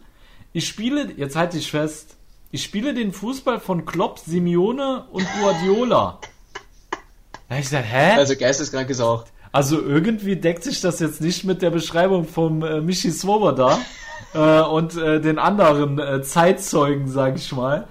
[0.53, 2.15] Ich spiele, jetzt halte ich fest,
[2.51, 6.19] ich spiele den Fußball von Klopp, Simeone und Guardiola.
[7.47, 8.13] Da ich gesagt, hä?
[8.13, 9.25] Also geisteskrank ist auch.
[9.51, 13.79] Also irgendwie deckt sich das jetzt nicht mit der Beschreibung vom äh, Michi Swoboda
[14.33, 17.87] äh, und äh, den anderen äh, Zeitzeugen, sag ich mal.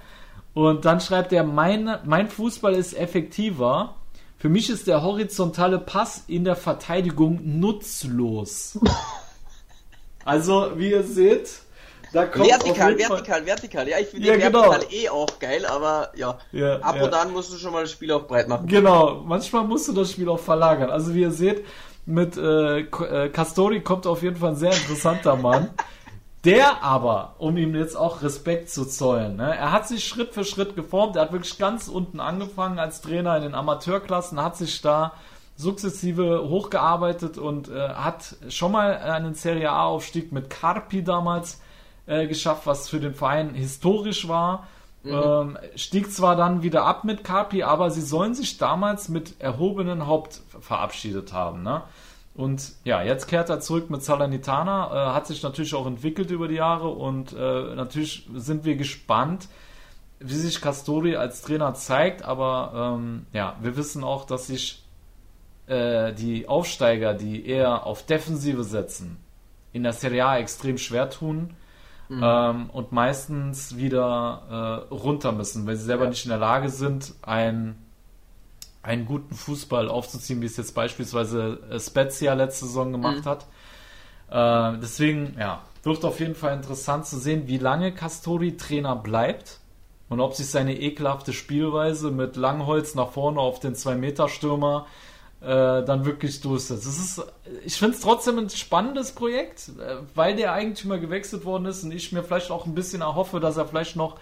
[0.53, 3.95] Und dann schreibt er, mein, mein Fußball ist effektiver.
[4.37, 8.79] Für mich ist der horizontale Pass in der Verteidigung nutzlos.
[10.25, 11.49] Also, wie ihr seht,
[12.13, 13.87] da kommt vertikal, vertikal, vertikal.
[13.87, 14.69] Ja, ich finde ja, genau.
[14.69, 17.03] vertikal eh auch geil, aber ja, ja ab ja.
[17.03, 18.67] und an musst du schon mal das Spiel auch breit machen.
[18.67, 20.89] Genau, manchmal musst du das Spiel auch verlagern.
[20.89, 21.65] Also wie ihr seht,
[22.05, 25.69] mit äh, äh Castori kommt auf jeden Fall ein sehr interessanter Mann.
[26.45, 30.45] Der aber, um ihm jetzt auch Respekt zu zollen, ne, er hat sich Schritt für
[30.45, 34.81] Schritt geformt, er hat wirklich ganz unten angefangen als Trainer in den Amateurklassen, hat sich
[34.81, 35.13] da
[35.57, 41.61] sukzessive hochgearbeitet und äh, hat schon mal einen Serie A-Aufstieg mit Carpi damals
[42.05, 44.67] äh, geschafft, was für den Verein historisch war.
[45.03, 45.11] Mhm.
[45.11, 50.07] Ähm, stieg zwar dann wieder ab mit Carpi, aber sie sollen sich damals mit erhobenen
[50.07, 51.63] Haupt verabschiedet haben.
[51.63, 51.81] Ne?
[52.39, 56.47] Und ja, jetzt kehrt er zurück mit Salernitana, äh, hat sich natürlich auch entwickelt über
[56.47, 59.49] die Jahre und äh, natürlich sind wir gespannt,
[60.19, 64.85] wie sich Castori als Trainer zeigt, aber ähm, ja, wir wissen auch, dass sich
[65.67, 69.17] äh, die Aufsteiger, die eher auf Defensive setzen,
[69.73, 71.55] in der Serie A extrem schwer tun
[72.07, 72.21] mhm.
[72.23, 76.11] ähm, und meistens wieder äh, runter müssen, weil sie selber ja.
[76.11, 77.75] nicht in der Lage sind, ein
[78.81, 83.29] einen guten Fußball aufzuziehen, wie es jetzt beispielsweise äh, Spezia letzte Saison gemacht mhm.
[83.29, 83.45] hat.
[84.31, 89.59] Äh, deswegen, ja, wird auf jeden Fall interessant zu sehen, wie lange Castori Trainer bleibt
[90.09, 94.87] und ob sich seine ekelhafte Spielweise mit Langholz nach vorne auf den 2-Meter-Stürmer
[95.41, 96.85] äh, dann wirklich durchsetzt.
[96.85, 97.23] Es ist,
[97.63, 101.91] ich finde es trotzdem ein spannendes Projekt, äh, weil der Eigentümer gewechselt worden ist und
[101.91, 104.17] ich mir vielleicht auch ein bisschen erhoffe, dass er vielleicht noch,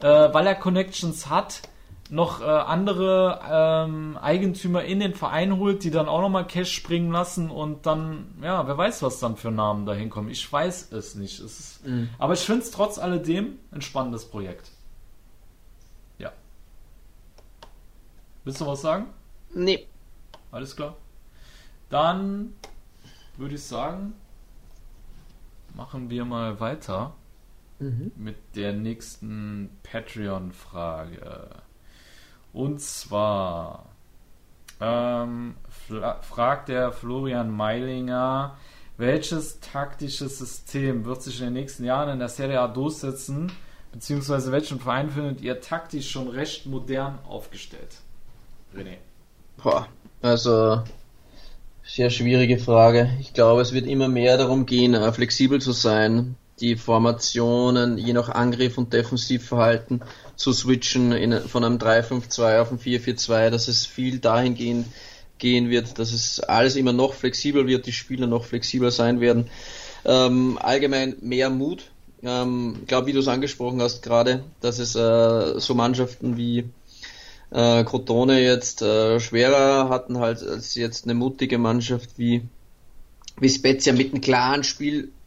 [0.00, 1.62] äh, weil er Connections hat,
[2.10, 7.10] noch äh, andere ähm, Eigentümer in den Verein holt, die dann auch nochmal Cash springen
[7.10, 10.30] lassen und dann, ja, wer weiß, was dann für Namen da hinkommen.
[10.30, 11.40] Ich weiß es nicht.
[11.40, 12.10] Es ist, mhm.
[12.18, 14.70] Aber ich finde es trotz alledem ein spannendes Projekt.
[16.18, 16.32] Ja.
[18.44, 19.06] Willst du was sagen?
[19.54, 19.86] Nee.
[20.50, 20.96] Alles klar.
[21.88, 22.54] Dann
[23.36, 24.14] würde ich sagen,
[25.74, 27.14] machen wir mal weiter
[27.78, 28.12] mhm.
[28.16, 31.63] mit der nächsten Patreon-Frage.
[32.54, 33.90] Und zwar
[34.80, 35.56] ähm,
[36.22, 38.56] fragt der Florian Meilinger,
[38.96, 43.50] welches taktisches System wird sich in den nächsten Jahren in der Serie A durchsetzen,
[43.92, 47.96] beziehungsweise welchen Verein findet ihr taktisch schon recht modern aufgestellt?
[48.74, 48.98] René.
[49.60, 49.88] Boah,
[50.22, 50.82] also
[51.82, 53.10] sehr schwierige Frage.
[53.20, 58.12] Ich glaube, es wird immer mehr darum gehen, äh, flexibel zu sein, die Formationen je
[58.12, 60.02] nach Angriff und Defensivverhalten
[60.36, 64.86] zu switchen in, von einem 3-5-2 auf ein 4-4-2, dass es viel dahingehend
[65.38, 69.50] gehen wird, dass es alles immer noch flexibler wird, die Spieler noch flexibler sein werden.
[70.04, 71.90] Ähm, allgemein mehr Mut.
[72.22, 76.70] Ähm, ich glaube, wie du es angesprochen hast gerade, dass es äh, so Mannschaften wie
[77.50, 82.42] äh, Crotone jetzt äh, schwerer hatten halt als jetzt eine mutige Mannschaft wie,
[83.38, 84.64] wie Spezia mit einem klaren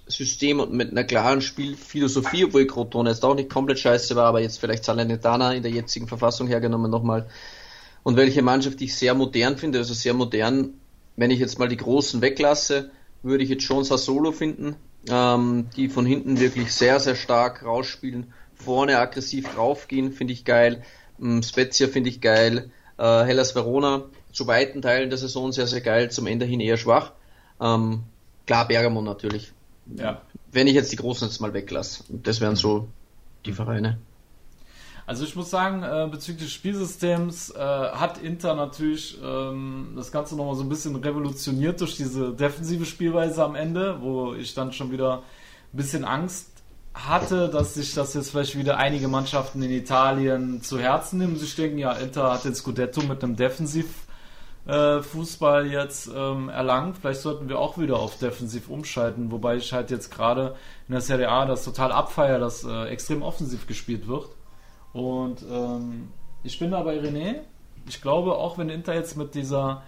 [0.10, 4.42] Spielsystem und mit einer klaren Spielphilosophie, obwohl Crotone jetzt auch nicht komplett scheiße war, aber
[4.42, 7.28] jetzt vielleicht Salernitana in der jetzigen Verfassung hergenommen nochmal.
[8.04, 10.76] Und welche Mannschaft ich sehr modern finde, also sehr modern,
[11.18, 12.92] wenn ich jetzt mal die Großen weglasse,
[13.22, 14.76] würde ich jetzt schon Sassolo finden,
[15.10, 20.84] ähm, die von hinten wirklich sehr, sehr stark rausspielen, vorne aggressiv draufgehen, finde ich geil.
[21.22, 22.72] Ähm, Spezia finde ich geil.
[22.98, 26.78] Äh, Hellas Verona zu weiten Teilen der Saison sehr, sehr geil, zum Ende hin eher
[26.78, 27.12] schwach.
[27.60, 28.04] Ähm,
[28.46, 29.52] klar, Bergamo natürlich.
[29.96, 30.22] Ja.
[30.52, 32.04] Wenn ich jetzt die Großen jetzt mal weglasse.
[32.10, 32.88] Das wären so
[33.46, 33.98] die Vereine.
[35.06, 40.36] Also ich muss sagen, äh, bezüglich des Spielsystems äh, hat Inter natürlich ähm, das Ganze
[40.36, 44.92] nochmal so ein bisschen revolutioniert durch diese defensive Spielweise am Ende, wo ich dann schon
[44.92, 45.20] wieder
[45.74, 46.50] ein bisschen Angst
[46.94, 51.38] hatte, dass sich das jetzt vielleicht wieder einige Mannschaften in Italien zu Herzen nehmen.
[51.38, 54.07] Sie denken, ja, Inter hat den Scudetto mit einem Defensivfußball
[54.68, 56.98] äh, jetzt ähm, erlangt.
[56.98, 60.56] Vielleicht sollten wir auch wieder auf Defensiv umschalten, wobei ich halt jetzt gerade
[60.88, 64.28] in der Serie A das total abfeier, dass äh, extrem offensiv gespielt wird.
[64.94, 66.10] Und ähm,
[66.44, 67.42] ich bin da bei René.
[67.88, 69.84] Ich glaube, auch wenn Inter jetzt mit dieser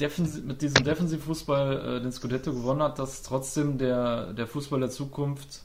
[0.00, 4.90] Defensiv, mit diesem Defensivfußball äh, den Scudetto gewonnen hat, dass trotzdem der, der Fußball der
[4.90, 5.62] Zukunft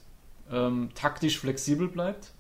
[0.52, 2.34] ähm, taktisch flexibel bleibt.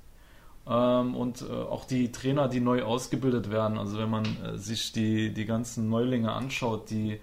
[0.71, 4.91] Ähm, und äh, auch die Trainer, die neu ausgebildet werden, also wenn man äh, sich
[4.91, 7.19] die, die ganzen Neulinge anschaut, die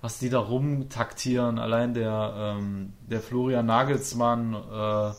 [0.00, 5.14] was die da rumtaktieren, allein der, ähm, der Florian Nagelsmann, äh,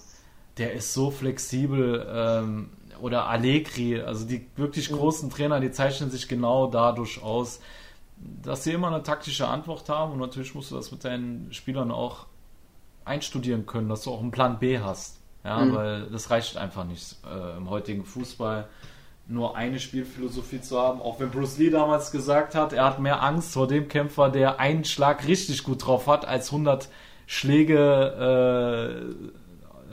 [0.60, 2.70] der ist so flexibel, ähm,
[3.02, 4.98] oder Allegri, also die wirklich mhm.
[4.98, 7.62] großen Trainer, die zeichnen sich genau dadurch aus,
[8.44, 11.90] dass sie immer eine taktische Antwort haben und natürlich musst du das mit deinen Spielern
[11.92, 12.28] auch
[13.06, 15.20] einstudieren können, dass du auch einen Plan B hast.
[15.46, 15.76] Ja, mhm.
[15.76, 18.68] weil das reicht einfach nicht äh, im heutigen Fußball
[19.28, 21.02] nur eine Spielphilosophie zu haben.
[21.02, 24.60] Auch wenn Bruce Lee damals gesagt hat, er hat mehr Angst vor dem Kämpfer, der
[24.60, 26.90] einen Schlag richtig gut drauf hat, als 100
[27.28, 27.78] Schläge.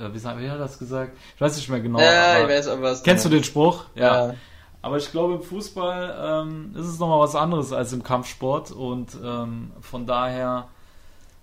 [0.00, 1.16] Äh, äh wie, wie hat er das gesagt?
[1.34, 2.00] Ich weiß nicht mehr genau.
[2.00, 3.02] Ja, ich weiß aber was.
[3.02, 3.84] Kennst du den Spruch?
[3.94, 4.28] Ja.
[4.28, 4.34] ja.
[4.80, 9.16] Aber ich glaube, im Fußball ähm, ist es nochmal was anderes als im Kampfsport und
[9.22, 10.66] ähm, von daher,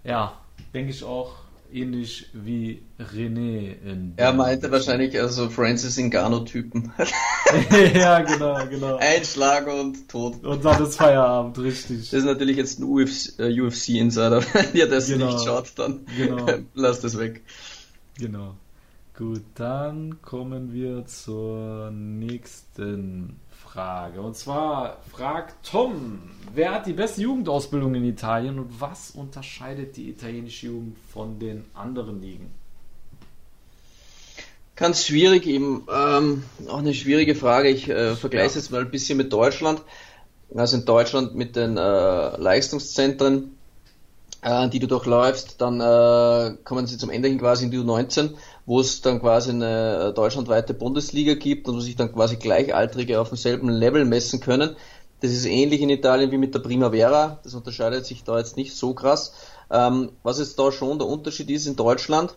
[0.03, 0.34] ja,
[0.74, 1.36] denke ich auch,
[1.74, 4.13] ähnlich wie René in.
[4.17, 6.91] Er meinte wahrscheinlich also Francis Ngannou-Typen.
[7.93, 8.97] ja, genau, genau.
[8.97, 10.43] Einschlag und tot.
[10.43, 12.09] Und dann ist Feierabend, richtig.
[12.09, 14.41] Das ist natürlich jetzt ein UFC, äh, UFC-Insider.
[14.53, 15.28] Wenn ihr das genau.
[15.28, 16.47] nicht schaut, dann genau.
[16.74, 17.41] lasst es weg.
[18.17, 18.55] Genau.
[19.17, 23.36] Gut, dann kommen wir zur nächsten
[23.74, 24.22] Frage.
[24.22, 26.22] Und zwar fragt Tom,
[26.53, 31.65] wer hat die beste Jugendausbildung in Italien und was unterscheidet die italienische Jugend von den
[31.76, 32.51] anderen Ligen?
[34.76, 37.70] Ganz schwierig eben, ähm, auch eine schwierige Frage.
[37.70, 39.82] Ich äh, vergleiche es jetzt mal ein bisschen mit Deutschland.
[40.55, 43.55] Also in Deutschland mit den äh, Leistungszentren,
[44.41, 48.32] äh, die du durchläufst, dann äh, kommen sie zum Ende hin quasi in die U19
[48.70, 53.30] wo es dann quasi eine deutschlandweite Bundesliga gibt und wo sich dann quasi Gleichaltrige auf
[53.30, 54.76] demselben Level messen können.
[55.22, 57.39] Das ist ähnlich in Italien wie mit der Primavera.
[57.41, 59.34] Das unterscheidet sich da jetzt nicht so krass.
[59.72, 62.36] Ähm, was jetzt da schon der Unterschied ist in Deutschland,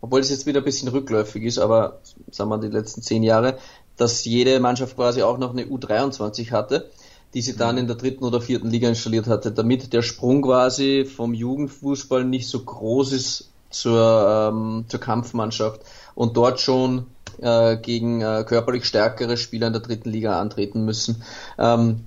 [0.00, 1.98] obwohl es jetzt wieder ein bisschen rückläufig ist, aber
[2.30, 3.58] sagen wir die letzten zehn Jahre,
[3.96, 6.90] dass jede Mannschaft quasi auch noch eine U23 hatte.
[7.34, 11.04] die sie dann in der dritten oder vierten Liga installiert hatte, damit der Sprung quasi
[11.04, 15.80] vom Jugendfußball nicht so groß ist zur, ähm, zur Kampfmannschaft
[16.14, 17.06] und dort schon
[17.40, 21.22] äh, gegen äh, körperlich stärkere Spieler in der dritten Liga antreten müssen.
[21.58, 22.04] Ähm,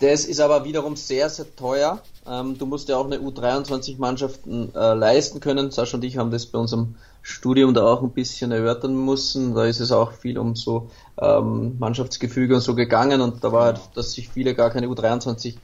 [0.00, 2.00] das ist aber wiederum sehr, sehr teuer.
[2.26, 5.70] Ähm, du musst ja auch eine U23-Mannschaft äh, leisten können.
[5.70, 9.54] Sascha und ich haben das bei unserem Studium da auch ein bisschen erörtern müssen.
[9.54, 13.64] Da ist es auch viel um so ähm, Mannschaftsgefüge und so gegangen und da war
[13.64, 15.58] halt, dass sich viele gar keine U23 äh,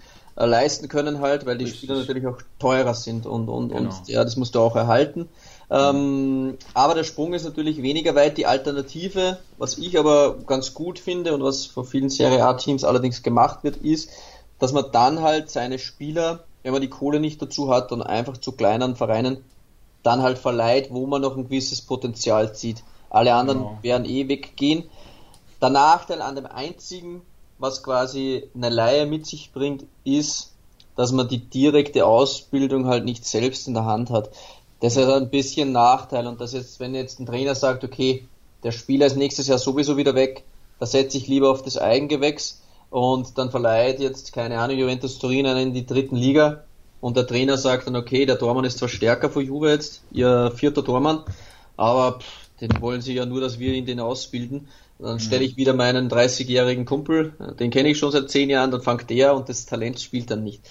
[0.44, 1.80] leisten können halt, weil die Richtig.
[1.80, 3.80] Spieler natürlich auch teurer sind und, und, genau.
[3.80, 5.28] und ja, das musst du auch erhalten.
[5.70, 8.36] Ähm, aber der Sprung ist natürlich weniger weit.
[8.36, 13.22] Die Alternative, was ich aber ganz gut finde und was von vielen Serie A-Teams allerdings
[13.22, 14.10] gemacht wird, ist,
[14.58, 18.36] dass man dann halt seine Spieler, wenn man die Kohle nicht dazu hat, dann einfach
[18.36, 19.38] zu kleineren Vereinen
[20.02, 22.84] dann halt verleiht, wo man noch ein gewisses Potenzial zieht.
[23.10, 23.78] Alle anderen genau.
[23.82, 24.84] werden eh weggehen.
[25.60, 27.22] Der Nachteil an dem einzigen,
[27.58, 30.52] was quasi eine Leihe mit sich bringt, ist,
[30.96, 34.30] dass man die direkte Ausbildung halt nicht selbst in der Hand hat.
[34.80, 38.26] Das ist ein bisschen Nachteil und das jetzt, wenn jetzt ein Trainer sagt, okay,
[38.62, 40.44] der Spieler ist nächstes Jahr sowieso wieder weg,
[40.78, 45.46] da setze ich lieber auf das Eigengewächs und dann verleiht jetzt, keine Ahnung, Juventus Turin
[45.46, 46.64] einen in die dritten Liga
[47.00, 50.52] und der Trainer sagt dann, okay, der Tormann ist zwar stärker für Juve jetzt, ihr
[50.54, 51.22] vierter Tormann,
[51.76, 54.68] aber pff, den wollen sie ja nur, dass wir ihn den ausbilden.
[54.98, 58.80] Dann stelle ich wieder meinen 30-jährigen Kumpel, den kenne ich schon seit zehn Jahren, dann
[58.80, 60.62] fängt der und das Talent spielt dann nicht.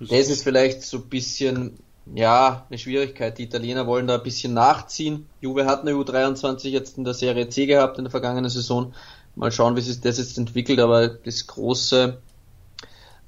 [0.00, 1.78] Das ist vielleicht so ein bisschen
[2.12, 3.38] ja, eine Schwierigkeit.
[3.38, 5.26] Die Italiener wollen da ein bisschen nachziehen.
[5.40, 8.92] Juve hat eine U23 jetzt in der Serie C gehabt in der vergangenen Saison.
[9.36, 12.18] Mal schauen, wie sich das jetzt entwickelt, aber das große,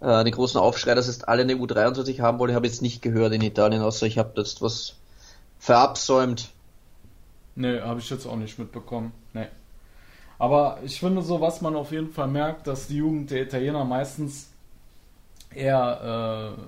[0.01, 3.03] äh, den großen Aufschrei, dass jetzt alle eine U23 haben wollen, habe ich jetzt nicht
[3.03, 4.95] gehört in Italien, außer ich habe jetzt was
[5.59, 6.51] verabsäumt.
[7.55, 9.13] Nee, habe ich jetzt auch nicht mitbekommen.
[9.33, 9.47] Nee.
[10.39, 13.85] Aber ich finde so, was man auf jeden Fall merkt, dass die Jugend der Italiener
[13.85, 14.51] meistens
[15.55, 16.61] eher äh,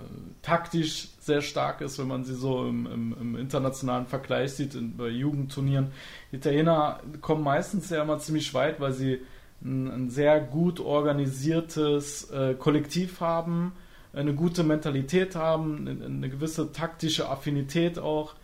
[0.43, 4.97] taktisch sehr stark ist, wenn man sie so im, im, im internationalen Vergleich sieht, in,
[4.97, 5.93] bei Jugendturnieren.
[6.33, 9.21] Die Italiener kommen meistens ja immer ziemlich weit, weil sie
[9.63, 13.73] ein, ein sehr gut organisiertes äh, Kollektiv haben,
[14.15, 18.35] eine gute Mentalität haben, eine, eine gewisse taktische Affinität auch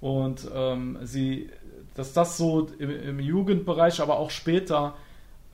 [0.00, 1.48] und ähm, sie,
[1.94, 4.94] dass das so im, im Jugendbereich, aber auch später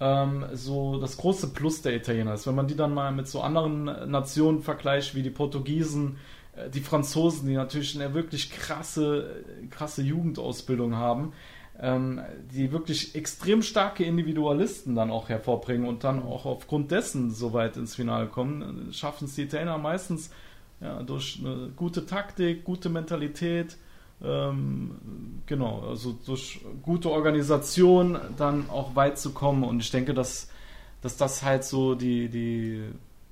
[0.00, 2.46] ähm, so das große Plus der Italiener ist.
[2.46, 6.16] Wenn man die dann mal mit so anderen Nationen vergleicht, wie die Portugiesen,
[6.56, 11.32] äh, die Franzosen, die natürlich eine wirklich krasse, krasse Jugendausbildung haben,
[11.78, 12.20] ähm,
[12.52, 17.76] die wirklich extrem starke Individualisten dann auch hervorbringen und dann auch aufgrund dessen so weit
[17.76, 20.30] ins Finale kommen, schaffen es die Italiener meistens
[20.80, 23.76] ja, durch eine gute Taktik, gute Mentalität,
[24.22, 29.64] ähm, genau, also durch gute Organisation dann auch weit zu kommen.
[29.64, 30.50] Und ich denke, dass,
[31.00, 32.82] dass das halt so die, die,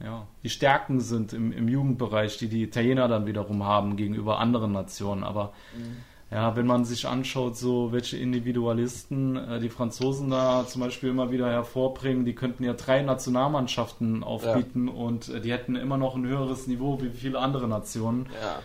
[0.02, 4.72] ja, die Stärken sind im, im Jugendbereich, die die Italiener dann wiederum haben gegenüber anderen
[4.72, 5.24] Nationen.
[5.24, 5.98] Aber mhm.
[6.30, 11.30] ja, wenn man sich anschaut, so welche Individualisten äh, die Franzosen da zum Beispiel immer
[11.30, 14.94] wieder hervorbringen, die könnten ja drei Nationalmannschaften aufbieten ja.
[14.94, 18.30] und äh, die hätten immer noch ein höheres Niveau wie viele andere Nationen.
[18.40, 18.60] Ja.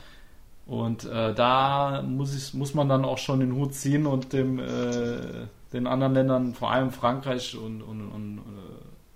[0.65, 4.59] Und äh, da muss, ich, muss man dann auch schon den Hut ziehen und dem,
[4.59, 8.41] äh, den anderen Ländern, vor allem Frankreich und, und, und äh,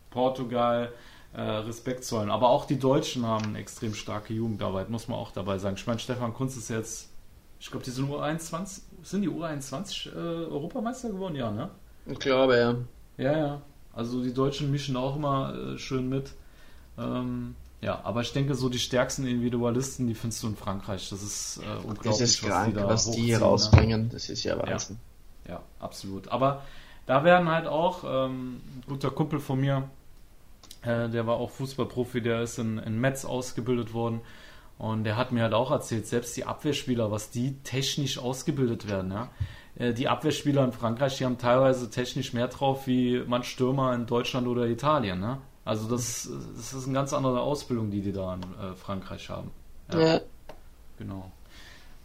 [0.09, 0.91] Portugal,
[1.33, 2.29] äh, Respekt zollen.
[2.29, 5.75] Aber auch die Deutschen haben extrem starke Jugendarbeit, muss man auch dabei sagen.
[5.77, 7.09] Ich meine, Stefan Kunz ist jetzt,
[7.59, 11.35] ich glaube, die sind U21, sind die U21 äh, Europameister geworden?
[11.35, 11.69] Ja, ne?
[12.07, 12.75] Ich glaube, ja.
[13.17, 13.61] Ja, ja.
[13.93, 16.31] Also die Deutschen mischen auch immer äh, schön mit.
[16.97, 21.09] Ähm, ja, aber ich denke, so die stärksten Individualisten, die findest du in Frankreich.
[21.09, 24.03] Das ist äh, unglaublich, das ist was krank, die da was die rausbringen.
[24.03, 24.09] Ne?
[24.11, 24.97] Das ist ja Wahnsinn.
[25.45, 26.27] Ja, ja, absolut.
[26.29, 26.63] Aber
[27.05, 29.89] da werden halt auch ähm, ein guter Kumpel von mir,
[30.81, 34.21] äh, der war auch Fußballprofi, der ist in, in Metz ausgebildet worden.
[34.79, 39.11] Und der hat mir halt auch erzählt, selbst die Abwehrspieler, was die technisch ausgebildet werden,
[39.11, 39.29] ja.
[39.75, 44.05] Äh, die Abwehrspieler in Frankreich, die haben teilweise technisch mehr drauf wie manch Stürmer in
[44.05, 45.39] Deutschland oder Italien, ne?
[45.67, 49.51] Also das, das ist eine ganz andere Ausbildung, die die da in äh, Frankreich haben.
[49.91, 49.99] Ja.
[49.99, 50.21] ja.
[50.97, 51.31] Genau.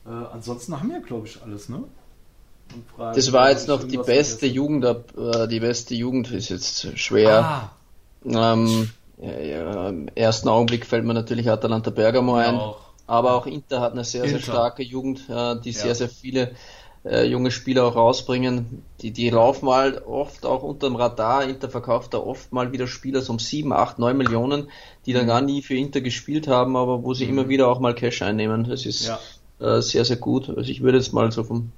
[0.04, 1.84] Äh, ansonsten haben wir, glaube ich, alles, ne?
[2.96, 4.46] Fragen, das war jetzt noch die beste.
[4.46, 7.44] Jugend, äh, die beste Jugend ist jetzt schwer.
[7.44, 7.70] Ah.
[8.24, 12.56] Ähm, ja, ja, Im ersten Augenblick fällt mir natürlich Atalanta Bergamo ein.
[12.56, 12.80] Auch.
[13.06, 14.38] Aber auch Inter hat eine sehr, Inter.
[14.38, 16.52] sehr starke Jugend, äh, die sehr, sehr viele
[17.04, 18.82] äh, junge Spieler auch rausbringen.
[19.00, 21.44] Die, die laufen halt oft auch unter dem Radar.
[21.44, 24.68] Inter verkauft da oft mal wieder Spieler so um 7, 8, 9 Millionen,
[25.06, 25.28] die dann mhm.
[25.28, 27.32] gar nie für Inter gespielt haben, aber wo sie mhm.
[27.32, 28.64] immer wieder auch mal Cash einnehmen.
[28.64, 29.18] Das ist ja.
[29.60, 30.48] äh, sehr, sehr gut.
[30.48, 31.72] Also ich würde jetzt mal so vom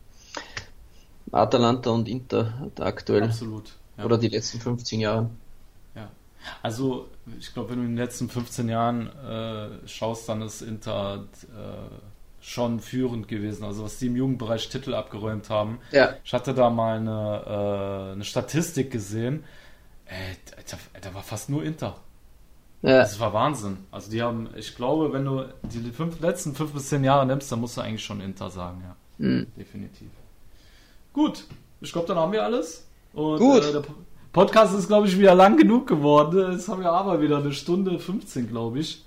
[1.32, 3.24] Atalanta und Inter aktuell.
[3.24, 3.72] Absolut.
[3.96, 4.04] Ja.
[4.04, 5.30] Oder die letzten 15 Jahre.
[5.94, 6.10] Ja.
[6.62, 11.24] Also, ich glaube, wenn du in den letzten 15 Jahren äh, schaust, dann ist Inter
[11.44, 12.13] äh,
[12.46, 13.64] schon führend gewesen.
[13.64, 15.78] Also, was die im Jugendbereich Titel abgeräumt haben.
[15.92, 16.10] Ja.
[16.24, 19.44] Ich hatte da mal eine, äh, eine Statistik gesehen.
[20.04, 20.34] Äh,
[20.70, 21.96] da, da war fast nur Inter.
[22.82, 22.98] Ja.
[22.98, 23.78] Das war Wahnsinn.
[23.90, 27.50] Also, die haben, ich glaube, wenn du die fünf, letzten fünf bis zehn Jahre nimmst,
[27.50, 28.96] dann musst du eigentlich schon Inter sagen, ja.
[29.26, 29.46] Mhm.
[29.56, 30.08] Definitiv.
[31.14, 31.44] Gut,
[31.80, 32.86] ich glaube, dann haben wir alles.
[33.14, 33.64] Und, Gut.
[33.64, 33.94] Äh, der Po-
[34.32, 36.52] Podcast ist, glaube ich, wieder lang genug geworden.
[36.52, 39.03] Jetzt haben wir aber wieder eine Stunde 15, glaube ich.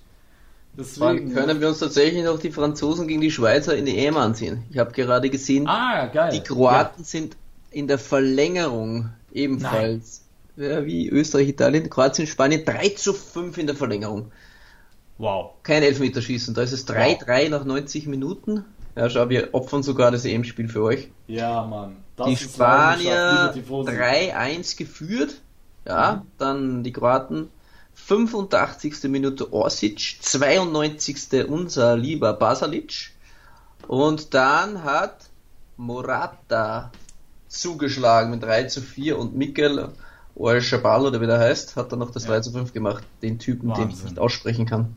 [0.78, 1.34] Dann Deswegen.
[1.34, 4.64] können wir uns tatsächlich noch die Franzosen gegen die Schweizer in die EM ansehen.
[4.70, 7.36] Ich habe gerade gesehen, Ah, die Kroaten sind
[7.72, 10.22] in der Verlängerung ebenfalls.
[10.56, 14.28] Ja, wie Österreich, Italien, Kroatien, Spanien 3 zu 5 in der Verlängerung.
[14.28, 14.32] Ja.
[15.20, 15.52] Wow.
[15.64, 16.54] Kein Elfmeterschießen.
[16.54, 18.64] Da ist es 3-3 nach 90 Minuten.
[18.96, 21.10] Ja, schau, wir opfern sogar das EM-Spiel für euch.
[21.28, 21.98] Ja, Mann.
[22.16, 23.92] Das die Spanier Leidenschaft, liebe Tifosi.
[23.92, 25.42] 3-1 geführt.
[25.88, 27.50] Ja, dann die Kroaten
[28.06, 29.04] 85.
[29.10, 31.46] Minute Orsic, 92.
[31.50, 33.12] unser lieber Basalic.
[33.88, 35.30] Und dann hat
[35.76, 36.92] Morata
[37.50, 39.90] zugeschlagen mit 3 zu 4 und Mikel
[40.36, 42.32] Oyarzabal oder wie der heißt, hat dann noch das Ja.
[42.32, 43.04] 3 zu 5 gemacht.
[43.22, 44.06] Den Typen, den ich Wahnsinn.
[44.06, 44.96] nicht aussprechen kann.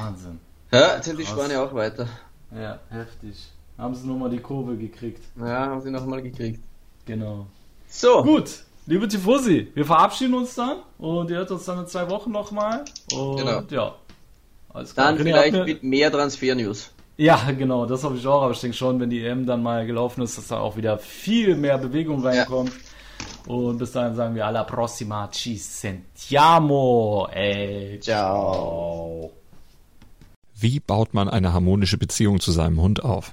[0.00, 0.38] Wahnsinn.
[0.70, 1.26] Ja, jetzt sind die.
[1.26, 2.08] Spanier auch weiter.
[2.54, 3.50] Ja, heftig.
[3.76, 5.22] Haben sie nochmal die Kurve gekriegt.
[5.38, 6.60] Ja, haben sie nochmal gekriegt.
[7.06, 7.46] Genau.
[7.88, 12.08] So, Gut, liebe Tifosi, wir verabschieden uns dann und ihr hört uns dann in zwei
[12.10, 12.84] Wochen nochmal.
[13.12, 13.62] Und Genau.
[13.70, 13.94] ja.
[14.72, 15.06] Alles klar.
[15.12, 16.90] dann vielleicht ihr- mit mehr Transfer-News.
[17.16, 19.84] Ja, genau, das habe ich auch, aber ich denke schon, wenn die EM dann mal
[19.86, 22.72] gelaufen ist, dass da auch wieder viel mehr Bewegung reinkommt.
[23.48, 27.26] Und bis dahin sagen wir alla prossima, ci sentiamo.
[27.32, 29.32] Ey, Ciao.
[30.54, 33.32] Wie baut man eine harmonische Beziehung zu seinem Hund auf?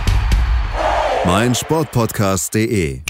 [1.25, 3.01] meinsportpodcast.de.